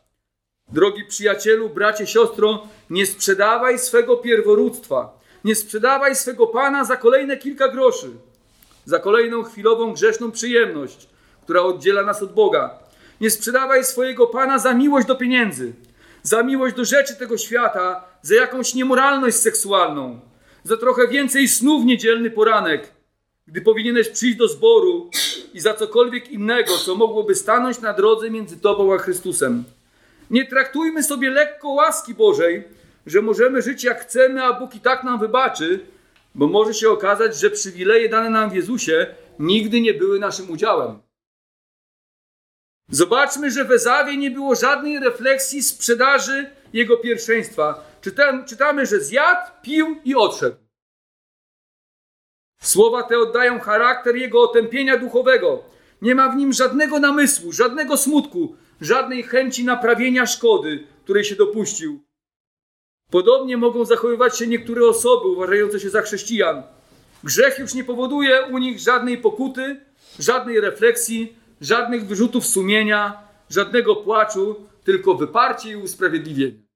Drogi 0.71 1.06
przyjacielu, 1.06 1.69
bracie, 1.69 2.08
siostro, 2.08 2.67
nie 2.89 3.06
sprzedawaj 3.06 3.80
swego 3.80 4.17
pierworództwa. 4.17 5.19
Nie 5.43 5.56
sprzedawaj 5.56 6.15
swego 6.15 6.47
Pana 6.47 6.84
za 6.84 6.97
kolejne 6.97 7.38
kilka 7.38 7.67
groszy, 7.67 8.10
za 8.86 9.00
kolejną 9.00 9.43
chwilową 9.43 9.93
grzeszną 9.93 10.32
przyjemność, 10.32 11.08
która 11.43 11.62
oddziela 11.62 12.04
nas 12.04 12.23
od 12.23 12.34
Boga. 12.34 12.80
Nie 13.21 13.30
sprzedawaj 13.30 13.86
swojego 13.86 14.28
Pana 14.28 14.60
za 14.60 14.73
miłość 14.73 15.08
do 15.08 15.15
pieniędzy, 15.15 15.73
za 16.23 16.43
miłość 16.43 16.76
do 16.76 16.86
rzeczy 16.86 17.15
tego 17.15 17.38
świata, 17.38 18.04
za 18.21 18.36
jakąś 18.36 18.73
niemoralność 18.73 19.38
seksualną, 19.38 20.19
za 20.63 20.78
trochę 20.78 21.08
więcej 21.08 21.47
snu 21.47 21.80
w 21.80 21.86
niedzielny 21.86 22.32
poranek, 22.32 22.91
gdy 23.47 23.62
powinieneś 23.62 24.10
przyjść 24.10 24.38
do 24.38 24.47
zboru 24.47 25.10
i 25.53 25.60
za 25.60 25.73
cokolwiek 25.73 26.29
innego, 26.29 26.77
co 26.77 26.95
mogłoby 26.95 27.36
stanąć 27.36 27.81
na 27.81 27.93
drodze 27.93 28.29
między 28.29 28.57
Tobą 28.57 28.93
a 28.93 28.97
Chrystusem. 28.97 29.63
Nie 30.29 30.45
traktujmy 30.45 31.03
sobie 31.03 31.29
lekko 31.29 31.69
łaski 31.69 32.13
Bożej, 32.13 32.63
że 33.05 33.21
możemy 33.21 33.62
żyć 33.62 33.83
jak 33.83 34.01
chcemy, 34.01 34.43
a 34.43 34.53
Bóg 34.53 34.75
i 34.75 34.79
tak 34.79 35.03
nam 35.03 35.19
wybaczy, 35.19 35.79
bo 36.36 36.47
może 36.47 36.73
się 36.73 36.89
okazać, 36.89 37.39
że 37.39 37.49
przywileje 37.49 38.10
dane 38.10 38.29
nam 38.29 38.49
w 38.49 38.55
Jezusie 38.55 39.15
nigdy 39.39 39.81
nie 39.81 39.93
były 39.93 40.19
naszym 40.19 40.51
udziałem. 40.51 40.99
Zobaczmy, 42.89 43.51
że 43.51 43.65
w 43.65 43.71
Ezawie 43.71 44.17
nie 44.17 44.31
było 44.31 44.55
żadnej 44.55 44.99
refleksji 44.99 45.63
sprzedaży 45.63 46.49
jego 46.73 46.97
pierwszeństwa. 46.97 47.83
Czytam, 48.01 48.45
czytamy, 48.45 48.86
że 48.86 48.99
zjadł, 48.99 49.51
pił 49.62 50.01
i 50.05 50.15
odszedł. 50.15 50.66
Słowa 52.67 53.03
te 53.03 53.19
oddają 53.19 53.60
charakter 53.60 54.15
jego 54.15 54.41
otępienia 54.41 54.97
duchowego. 54.97 55.63
Nie 56.01 56.15
ma 56.15 56.30
w 56.30 56.36
nim 56.36 56.53
żadnego 56.53 56.99
namysłu, 56.99 57.51
żadnego 57.51 57.97
smutku, 57.97 58.56
żadnej 58.82 59.23
chęci 59.23 59.65
naprawienia 59.65 60.25
szkody, 60.25 60.88
której 61.03 61.23
się 61.23 61.36
dopuścił. 61.36 62.03
Podobnie 63.12 63.58
mogą 63.58 63.86
zachowywać 63.86 64.38
się 64.38 64.47
niektóre 64.47 64.88
osoby 64.88 65.27
uważające 65.27 65.80
się 65.80 65.89
za 65.89 66.01
chrześcijan. 66.01 66.63
Grzech 67.23 67.60
już 67.60 67.73
nie 67.73 67.84
powoduje 67.84 68.43
u 68.51 68.58
nich 68.58 68.80
żadnej 68.80 69.17
pokuty, 69.17 69.80
żadnej 70.19 70.60
refleksji, 70.60 71.36
żadnych 71.62 72.06
wyrzutów 72.06 72.45
sumienia, 72.45 73.17
żadnego 73.49 73.95
płaczu, 73.95 74.56
tylko 74.84 75.15
wyparcie 75.15 75.69
i 75.71 75.75
usprawiedliwienie. 75.75 76.66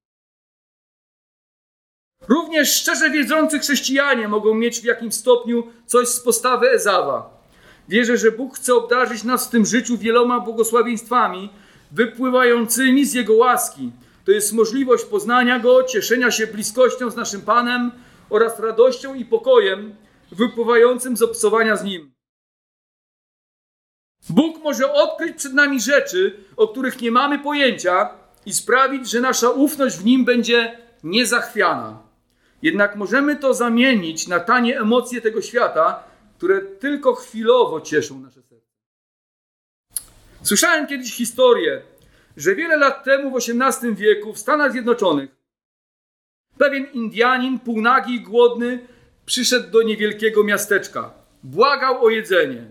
Również 2.27 2.75
szczerze 2.75 3.09
wiedzący 3.09 3.59
chrześcijanie 3.59 4.27
mogą 4.27 4.53
mieć 4.53 4.79
w 4.79 4.83
jakimś 4.83 5.13
stopniu 5.13 5.63
coś 5.85 6.07
z 6.07 6.19
postawy 6.19 6.69
Ezawa. 6.69 7.41
Wierzę, 7.89 8.17
że 8.17 8.31
Bóg 8.31 8.55
chce 8.55 8.75
obdarzyć 8.75 9.23
nas 9.23 9.47
w 9.47 9.49
tym 9.49 9.65
życiu 9.65 9.97
wieloma 9.97 10.39
błogosławieństwami 10.39 11.49
wypływającymi 11.91 13.05
z 13.05 13.13
Jego 13.13 13.33
łaski. 13.33 13.91
To 14.25 14.31
jest 14.31 14.53
możliwość 14.53 15.05
poznania 15.05 15.59
Go, 15.59 15.83
cieszenia 15.83 16.31
się 16.31 16.47
bliskością 16.47 17.09
z 17.09 17.15
naszym 17.15 17.41
Panem 17.41 17.91
oraz 18.29 18.59
radością 18.59 19.13
i 19.13 19.25
pokojem 19.25 19.95
wypływającym 20.31 21.17
z 21.17 21.21
obcowania 21.21 21.75
z 21.75 21.83
Nim. 21.83 22.11
Bóg 24.29 24.63
może 24.63 24.93
odkryć 24.93 25.37
przed 25.37 25.53
nami 25.53 25.81
rzeczy, 25.81 26.43
o 26.57 26.67
których 26.67 27.01
nie 27.01 27.11
mamy 27.11 27.39
pojęcia 27.39 28.09
i 28.45 28.53
sprawić, 28.53 29.09
że 29.09 29.21
nasza 29.21 29.49
ufność 29.49 29.97
w 29.97 30.05
Nim 30.05 30.25
będzie 30.25 30.77
niezachwiana. 31.03 32.10
Jednak 32.61 32.95
możemy 32.95 33.35
to 33.35 33.53
zamienić 33.53 34.27
na 34.27 34.39
tanie 34.39 34.79
emocje 34.79 35.21
tego 35.21 35.41
świata, 35.41 36.03
które 36.37 36.61
tylko 36.61 37.15
chwilowo 37.15 37.81
cieszą 37.81 38.19
nasze 38.19 38.41
serce. 38.41 38.65
Słyszałem 40.43 40.87
kiedyś 40.87 41.15
historię, 41.15 41.81
że 42.37 42.55
wiele 42.55 42.77
lat 42.77 43.03
temu 43.03 43.31
w 43.31 43.35
XVIII 43.35 43.95
wieku 43.95 44.33
w 44.33 44.39
Stanach 44.39 44.71
Zjednoczonych 44.71 45.41
pewien 46.61 46.85
Indianin, 46.93 47.59
półnagi 47.59 48.15
i 48.15 48.21
głodny, 48.21 48.79
przyszedł 49.25 49.71
do 49.71 49.81
niewielkiego 49.81 50.43
miasteczka. 50.43 51.13
Błagał 51.43 52.05
o 52.05 52.09
jedzenie, 52.09 52.63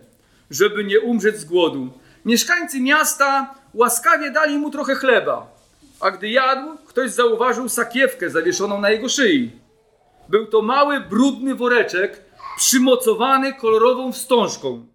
żeby 0.51 0.85
nie 0.85 1.01
umrzeć 1.01 1.37
z 1.37 1.45
głodu. 1.45 1.93
Mieszkańcy 2.25 2.81
miasta 2.81 3.55
łaskawie 3.75 4.31
dali 4.31 4.59
mu 4.59 4.71
trochę 4.71 4.95
chleba, 4.95 5.47
a 6.01 6.11
gdy 6.11 6.29
jadł, 6.31 6.79
ktoś 6.87 7.11
zauważył 7.11 7.69
sakiewkę 7.69 8.31
zawieszoną 8.31 8.81
na 8.81 8.91
jego 8.91 9.09
szyi. 9.09 9.51
Był 10.31 10.47
to 10.47 10.63
mały, 10.63 11.01
brudny 11.01 11.55
woreczek, 11.55 12.25
przymocowany 12.57 13.55
kolorową 13.55 14.13
wstążką. 14.13 14.87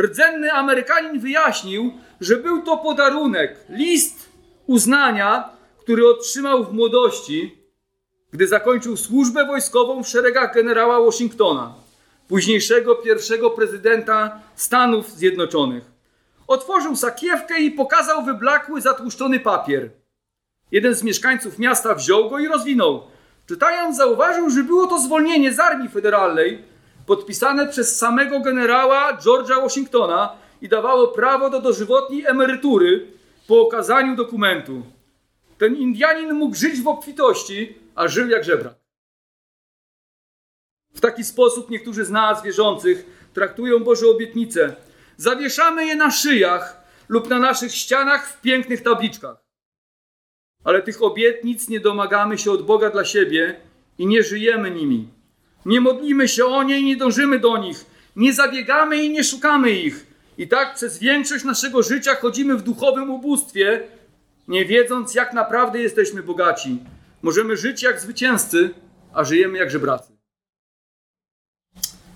Rdzenny 0.00 0.52
Amerykanin 0.52 1.20
wyjaśnił, 1.20 1.92
że 2.20 2.36
był 2.36 2.62
to 2.62 2.76
podarunek, 2.76 3.64
list 3.68 4.28
uznania, 4.66 5.48
który 5.78 6.08
otrzymał 6.08 6.64
w 6.64 6.72
młodości, 6.72 7.58
gdy 8.32 8.46
zakończył 8.46 8.96
służbę 8.96 9.46
wojskową 9.46 10.02
w 10.02 10.08
szeregach 10.08 10.54
generała 10.54 11.00
Washingtona, 11.00 11.74
późniejszego 12.28 12.94
pierwszego 12.94 13.50
prezydenta 13.50 14.40
Stanów 14.56 15.10
Zjednoczonych. 15.10 15.84
Otworzył 16.46 16.96
sakiewkę 16.96 17.60
i 17.60 17.70
pokazał 17.70 18.24
wyblakły, 18.24 18.80
zatłuszczony 18.80 19.40
papier. 19.40 19.90
Jeden 20.70 20.94
z 20.94 21.02
mieszkańców 21.02 21.58
miasta 21.58 21.94
wziął 21.94 22.30
go 22.30 22.38
i 22.38 22.48
rozwinął. 22.48 23.15
Czytając, 23.46 23.96
zauważył, 23.96 24.50
że 24.50 24.62
było 24.62 24.86
to 24.86 25.00
zwolnienie 25.00 25.52
z 25.52 25.60
armii 25.60 25.88
federalnej, 25.88 26.64
podpisane 27.06 27.68
przez 27.68 27.98
samego 27.98 28.40
generała 28.40 29.16
George'a 29.16 29.62
Washingtona 29.62 30.36
i 30.62 30.68
dawało 30.68 31.08
prawo 31.08 31.50
do 31.50 31.60
dożywotniej 31.60 32.26
emerytury 32.26 33.06
po 33.46 33.60
okazaniu 33.60 34.16
dokumentu. 34.16 34.82
Ten 35.58 35.76
Indianin 35.76 36.32
mógł 36.32 36.56
żyć 36.56 36.80
w 36.80 36.88
obfitości, 36.88 37.78
a 37.94 38.08
żył 38.08 38.28
jak 38.28 38.44
żebrak. 38.44 38.74
W 40.94 41.00
taki 41.00 41.24
sposób 41.24 41.70
niektórzy 41.70 42.04
z 42.04 42.10
nas, 42.10 42.42
wierzących, 42.42 43.28
traktują 43.34 43.78
Boże 43.78 44.06
obietnice. 44.06 44.76
Zawieszamy 45.16 45.86
je 45.86 45.96
na 45.96 46.10
szyjach 46.10 46.82
lub 47.08 47.28
na 47.28 47.38
naszych 47.38 47.74
ścianach 47.74 48.28
w 48.28 48.40
pięknych 48.40 48.82
tabliczkach 48.82 49.45
ale 50.66 50.82
tych 50.82 51.02
obietnic 51.02 51.68
nie 51.68 51.80
domagamy 51.80 52.38
się 52.38 52.50
od 52.50 52.66
Boga 52.66 52.90
dla 52.90 53.04
siebie 53.04 53.60
i 53.98 54.06
nie 54.06 54.22
żyjemy 54.22 54.70
nimi. 54.70 55.08
Nie 55.66 55.80
modlimy 55.80 56.28
się 56.28 56.44
o 56.44 56.62
nie 56.62 56.80
i 56.80 56.84
nie 56.84 56.96
dążymy 56.96 57.38
do 57.38 57.56
nich. 57.56 57.84
Nie 58.16 58.32
zabiegamy 58.32 59.02
i 59.02 59.10
nie 59.10 59.24
szukamy 59.24 59.70
ich. 59.70 60.06
I 60.38 60.48
tak 60.48 60.74
przez 60.74 60.98
większość 60.98 61.44
naszego 61.44 61.82
życia 61.82 62.14
chodzimy 62.14 62.56
w 62.56 62.62
duchowym 62.62 63.10
ubóstwie, 63.10 63.82
nie 64.48 64.64
wiedząc, 64.64 65.14
jak 65.14 65.32
naprawdę 65.32 65.82
jesteśmy 65.82 66.22
bogaci. 66.22 66.78
Możemy 67.22 67.56
żyć 67.56 67.82
jak 67.82 68.00
zwycięzcy, 68.00 68.70
a 69.14 69.24
żyjemy 69.24 69.58
jak 69.58 69.70
żebracy. 69.70 70.12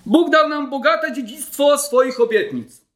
Bóg 0.06 0.30
dał 0.30 0.48
nam 0.48 0.70
bogate 0.70 1.12
dziedzictwo 1.12 1.78
swoich 1.78 2.20
obietnic, 2.20 2.86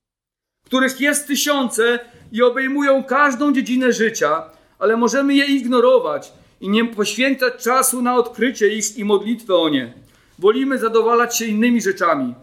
których 0.64 1.00
jest 1.00 1.26
tysiące 1.26 1.98
i 2.32 2.42
obejmują 2.42 3.04
każdą 3.04 3.52
dziedzinę 3.52 3.92
życia 3.92 4.54
ale 4.78 4.96
możemy 4.96 5.34
je 5.34 5.44
ignorować 5.44 6.32
i 6.60 6.68
nie 6.68 6.84
poświęcać 6.84 7.62
czasu 7.62 8.02
na 8.02 8.16
odkrycie 8.16 8.68
ich 8.68 8.98
i 8.98 9.04
modlitwę 9.04 9.54
o 9.56 9.68
nie. 9.68 9.92
Wolimy 10.38 10.78
zadowalać 10.78 11.37
się 11.37 11.44
innymi 11.44 11.82
rzeczami, 11.82 12.34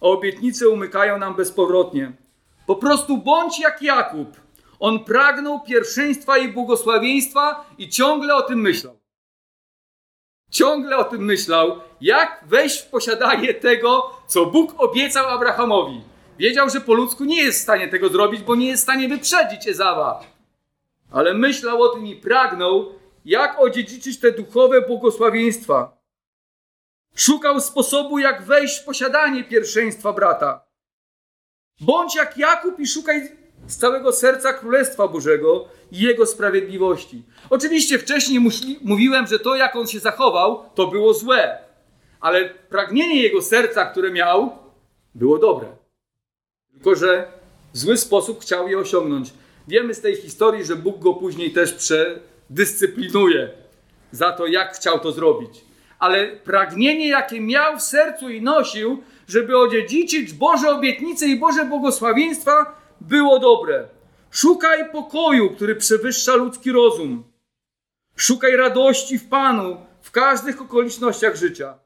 a 0.00 0.04
obietnice 0.04 0.68
umykają 0.68 1.18
nam 1.18 1.34
bezpowrotnie. 1.34 2.12
Po 2.66 2.76
prostu 2.76 3.18
bądź 3.18 3.60
jak 3.60 3.82
Jakub. 3.82 4.28
On 4.80 5.04
pragnął 5.04 5.60
pierwszeństwa 5.60 6.38
i 6.38 6.48
błogosławieństwa 6.48 7.66
i 7.78 7.88
ciągle 7.88 8.34
o 8.34 8.42
tym 8.42 8.60
myślał. 8.60 8.98
Ciągle 10.50 10.96
o 10.96 11.04
tym 11.04 11.24
myślał, 11.24 11.80
jak 12.00 12.44
wejść 12.46 12.80
w 12.80 12.86
posiadanie 12.86 13.54
tego, 13.54 14.10
co 14.26 14.46
Bóg 14.46 14.74
obiecał 14.78 15.28
Abrahamowi. 15.28 16.00
Wiedział, 16.38 16.70
że 16.70 16.80
po 16.80 16.94
ludzku 16.94 17.24
nie 17.24 17.42
jest 17.42 17.58
w 17.58 17.62
stanie 17.62 17.88
tego 17.88 18.08
zrobić, 18.08 18.42
bo 18.42 18.54
nie 18.54 18.66
jest 18.66 18.82
w 18.82 18.82
stanie 18.82 19.08
wyprzedzić 19.08 19.68
Ezawa. 19.68 20.20
Ale 21.10 21.34
myślał 21.34 21.82
o 21.82 21.88
tym 21.88 22.06
i 22.06 22.16
pragnął, 22.16 22.92
jak 23.24 23.60
odziedziczyć 23.60 24.20
te 24.20 24.32
duchowe 24.32 24.82
błogosławieństwa. 24.82 25.98
Szukał 27.14 27.60
sposobu, 27.60 28.18
jak 28.18 28.42
wejść 28.42 28.80
w 28.80 28.84
posiadanie 28.84 29.44
pierwszeństwa 29.44 30.12
brata. 30.12 30.64
Bądź 31.80 32.14
jak 32.14 32.36
Jakub 32.36 32.80
i 32.80 32.86
szukaj 32.86 33.28
z 33.66 33.76
całego 33.76 34.12
serca 34.12 34.52
Królestwa 34.52 35.08
Bożego 35.08 35.68
i 35.92 36.00
Jego 36.00 36.26
sprawiedliwości. 36.26 37.22
Oczywiście 37.50 37.98
wcześniej 37.98 38.40
mówiłem, 38.82 39.26
że 39.26 39.38
to, 39.38 39.56
jak 39.56 39.76
on 39.76 39.86
się 39.86 40.00
zachował, 40.00 40.64
to 40.74 40.86
było 40.86 41.14
złe, 41.14 41.58
ale 42.20 42.48
pragnienie 42.48 43.22
jego 43.22 43.42
serca, 43.42 43.84
które 43.84 44.10
miał, 44.10 44.58
było 45.14 45.38
dobre. 45.38 45.68
Tylko, 46.72 46.94
że 46.94 47.32
w 47.74 47.78
zły 47.78 47.96
sposób 47.96 48.40
chciał 48.40 48.68
je 48.68 48.78
osiągnąć. 48.78 49.32
Wiemy 49.68 49.94
z 49.94 50.00
tej 50.00 50.16
historii, 50.16 50.64
że 50.64 50.76
Bóg 50.76 50.98
go 50.98 51.14
później 51.14 51.52
też 51.52 51.72
przedyscyplinuje 51.72 53.50
za 54.12 54.32
to, 54.32 54.46
jak 54.46 54.76
chciał 54.76 55.00
to 55.00 55.12
zrobić. 55.12 55.50
Ale 55.98 56.26
pragnienie, 56.26 57.08
jakie 57.08 57.40
miał 57.40 57.78
w 57.78 57.82
sercu 57.82 58.30
i 58.30 58.42
nosił, 58.42 59.02
żeby 59.28 59.58
odziedziczyć 59.58 60.32
Boże 60.32 60.70
obietnice 60.70 61.26
i 61.26 61.38
Boże 61.38 61.64
błogosławieństwa, 61.64 62.80
było 63.00 63.38
dobre. 63.38 63.88
Szukaj 64.30 64.90
pokoju, 64.92 65.50
który 65.50 65.76
przewyższa 65.76 66.34
ludzki 66.34 66.72
rozum. 66.72 67.24
Szukaj 68.16 68.56
radości 68.56 69.18
w 69.18 69.28
Panu 69.28 69.76
w 70.00 70.10
każdych 70.10 70.62
okolicznościach 70.62 71.36
życia. 71.36 71.78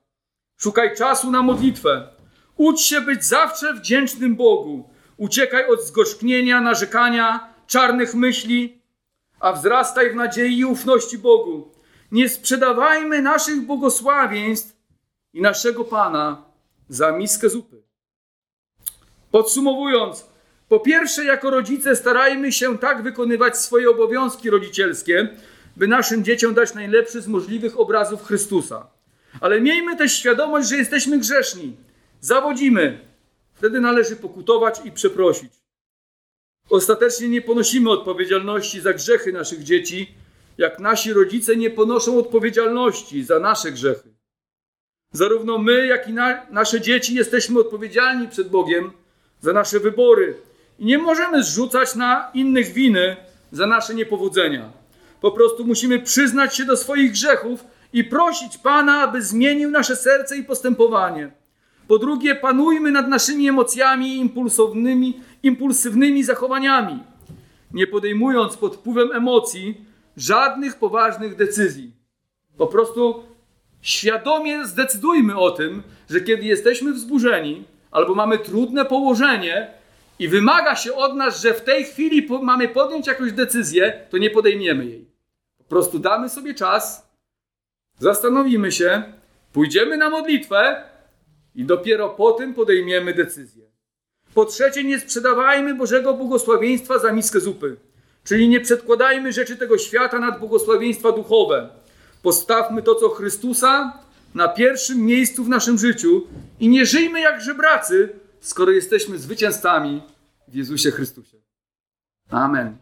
Szukaj 0.57 0.97
czasu 0.97 1.31
na 1.31 1.43
modlitwę. 1.43 2.09
Ucz 2.57 2.81
się 2.81 3.01
być 3.01 3.25
zawsze 3.25 3.75
wdzięcznym 3.75 4.37
Bogu. 4.37 4.91
Uciekaj 5.17 5.67
od 5.67 5.83
zgorzknienia, 5.83 6.61
narzekania, 6.61 7.52
czarnych 7.73 8.15
myśli, 8.15 8.83
a 9.41 9.53
wzrastaj 9.53 10.11
w 10.11 10.15
nadziei 10.15 10.59
i 10.59 10.65
ufności 10.65 11.19
Bogu. 11.19 11.73
Nie 12.13 12.29
sprzedawajmy 12.29 13.23
naszych 13.23 13.61
błogosławieństw 13.61 14.77
i 15.33 15.41
naszego 15.41 15.85
Pana 15.85 16.45
za 16.89 17.13
miskę 17.13 17.49
zupy. 17.49 17.83
Podsumowując, 19.31 20.27
po 20.69 20.81
pierwsze, 20.81 21.25
jako 21.25 21.51
rodzice 21.51 21.97
starajmy 21.97 22.53
się 22.53 22.79
tak 22.79 23.03
wykonywać 23.03 23.59
swoje 23.59 23.91
obowiązki 23.91 24.51
rodzicielskie, 24.51 25.29
by 25.77 25.89
naszym 25.89 26.25
dzieciom 26.25 26.55
dać 26.55 26.75
najlepszy 26.75 27.21
z 27.21 27.29
możliwych 27.29 27.81
obrazów 27.81 28.25
Chrystusa. 28.25 28.87
Ale 29.41 29.61
miejmy 29.61 29.97
też 29.97 30.13
świadomość, 30.13 30.69
że 30.69 30.77
jesteśmy 30.77 31.19
grzeszni. 31.19 31.77
Zawodzimy. 32.21 33.01
Wtedy 33.55 33.81
należy 33.81 34.17
pokutować 34.17 34.81
i 34.85 34.93
przeprosić. 34.93 35.62
Ostatecznie 36.71 37.29
nie 37.29 37.43
ponosimy 37.43 37.91
odpowiedzialności 37.91 38.81
za 38.81 38.93
grzechy 38.93 39.33
naszych 39.33 39.63
dzieci, 39.63 40.15
jak 40.59 40.79
nasi 40.79 41.13
rodzice 41.13 41.57
nie 41.57 41.71
ponoszą 41.71 42.19
odpowiedzialności 42.19 43.25
za 43.25 43.39
nasze 43.39 43.73
grzechy. 43.73 44.15
Zarówno 45.13 45.59
my, 45.59 45.87
jak 45.87 46.09
i 46.09 46.13
na, 46.13 46.47
nasze 46.51 46.81
dzieci 46.81 47.15
jesteśmy 47.15 47.61
odpowiedzialni 47.61 48.29
przed 48.29 48.49
Bogiem 48.49 48.93
za 49.41 49.53
nasze 49.53 49.81
wybory, 49.81 50.37
i 50.79 50.85
nie 50.85 50.99
możemy 50.99 51.45
zrzucać 51.45 51.95
na 51.95 52.31
innych 52.35 52.73
winy 52.73 53.17
za 53.53 53.67
nasze 53.67 53.95
niepowodzenia. 53.95 54.73
Po 55.21 55.31
prostu 55.31 55.65
musimy 55.65 55.99
przyznać 55.99 56.57
się 56.57 56.65
do 56.65 56.77
swoich 56.77 57.13
grzechów 57.13 57.65
i 57.93 58.05
prosić 58.05 58.59
Pana, 58.59 59.03
aby 59.03 59.23
zmienił 59.23 59.71
nasze 59.71 59.97
serce 59.97 60.37
i 60.37 60.45
postępowanie. 60.45 61.42
Po 61.93 61.99
drugie, 61.99 62.35
panujmy 62.35 62.91
nad 62.91 63.09
naszymi 63.09 63.49
emocjami 63.49 64.09
i 64.09 64.19
impulsywnymi, 64.19 65.21
impulsywnymi 65.43 66.25
zachowaniami, 66.25 66.99
nie 67.73 67.87
podejmując 67.87 68.57
pod 68.57 68.77
wpływem 68.77 69.13
emocji 69.13 69.85
żadnych 70.17 70.77
poważnych 70.77 71.37
decyzji. 71.37 71.93
Po 72.57 72.67
prostu 72.67 73.23
świadomie 73.83 74.67
zdecydujmy 74.67 75.39
o 75.39 75.51
tym, 75.51 75.83
że 76.11 76.21
kiedy 76.21 76.43
jesteśmy 76.43 76.93
wzburzeni 76.93 77.65
albo 77.91 78.15
mamy 78.15 78.39
trudne 78.39 78.85
położenie, 78.85 79.71
i 80.19 80.29
wymaga 80.29 80.77
się 80.77 80.95
od 80.95 81.17
nas, 81.17 81.43
że 81.43 81.55
w 81.55 81.61
tej 81.61 81.85
chwili 81.85 82.29
mamy 82.43 82.69
podjąć 82.69 83.07
jakąś 83.07 83.33
decyzję, 83.33 84.07
to 84.11 84.19
nie 84.19 84.31
podejmiemy 84.31 84.87
jej. 84.87 85.07
Po 85.59 85.65
prostu 85.65 85.99
damy 85.99 86.29
sobie 86.29 86.55
czas, 86.55 87.13
zastanowimy 87.99 88.73
się, 88.73 89.03
pójdziemy 89.53 89.97
na 89.97 90.11
modlitwę 90.11 90.92
i 91.55 91.65
dopiero 91.65 92.09
po 92.09 92.33
tym 92.33 92.55
podejmiemy 92.55 93.15
decyzję. 93.15 93.65
Po 94.35 94.45
trzecie, 94.45 94.85
nie 94.85 95.01
sprzedawajmy 95.01 95.75
Bożego 95.75 96.15
błogosławieństwa 96.15 96.99
za 96.99 97.13
miskę 97.13 97.41
zupy. 97.41 97.77
Czyli 98.25 98.49
nie 98.49 98.61
przedkładajmy 98.61 99.33
rzeczy 99.33 99.57
tego 99.57 99.79
świata 99.79 100.19
nad 100.19 100.39
błogosławieństwa 100.39 101.13
duchowe. 101.13 101.69
Postawmy 102.23 102.83
to, 102.83 102.95
co 102.95 103.09
Chrystusa, 103.09 103.99
na 104.35 104.49
pierwszym 104.49 104.99
miejscu 104.99 105.45
w 105.45 105.49
naszym 105.49 105.79
życiu 105.79 106.27
i 106.61 106.69
nie 106.69 106.87
żyjmy 106.87 107.21
jak 107.21 107.41
żebracy, 107.41 108.09
skoro 108.41 108.73
jesteśmy 108.73 109.19
zwycięzcami 109.19 110.03
w 110.49 110.55
Jezusie 110.55 110.91
Chrystusie. 110.91 111.37
Amen. 112.31 112.77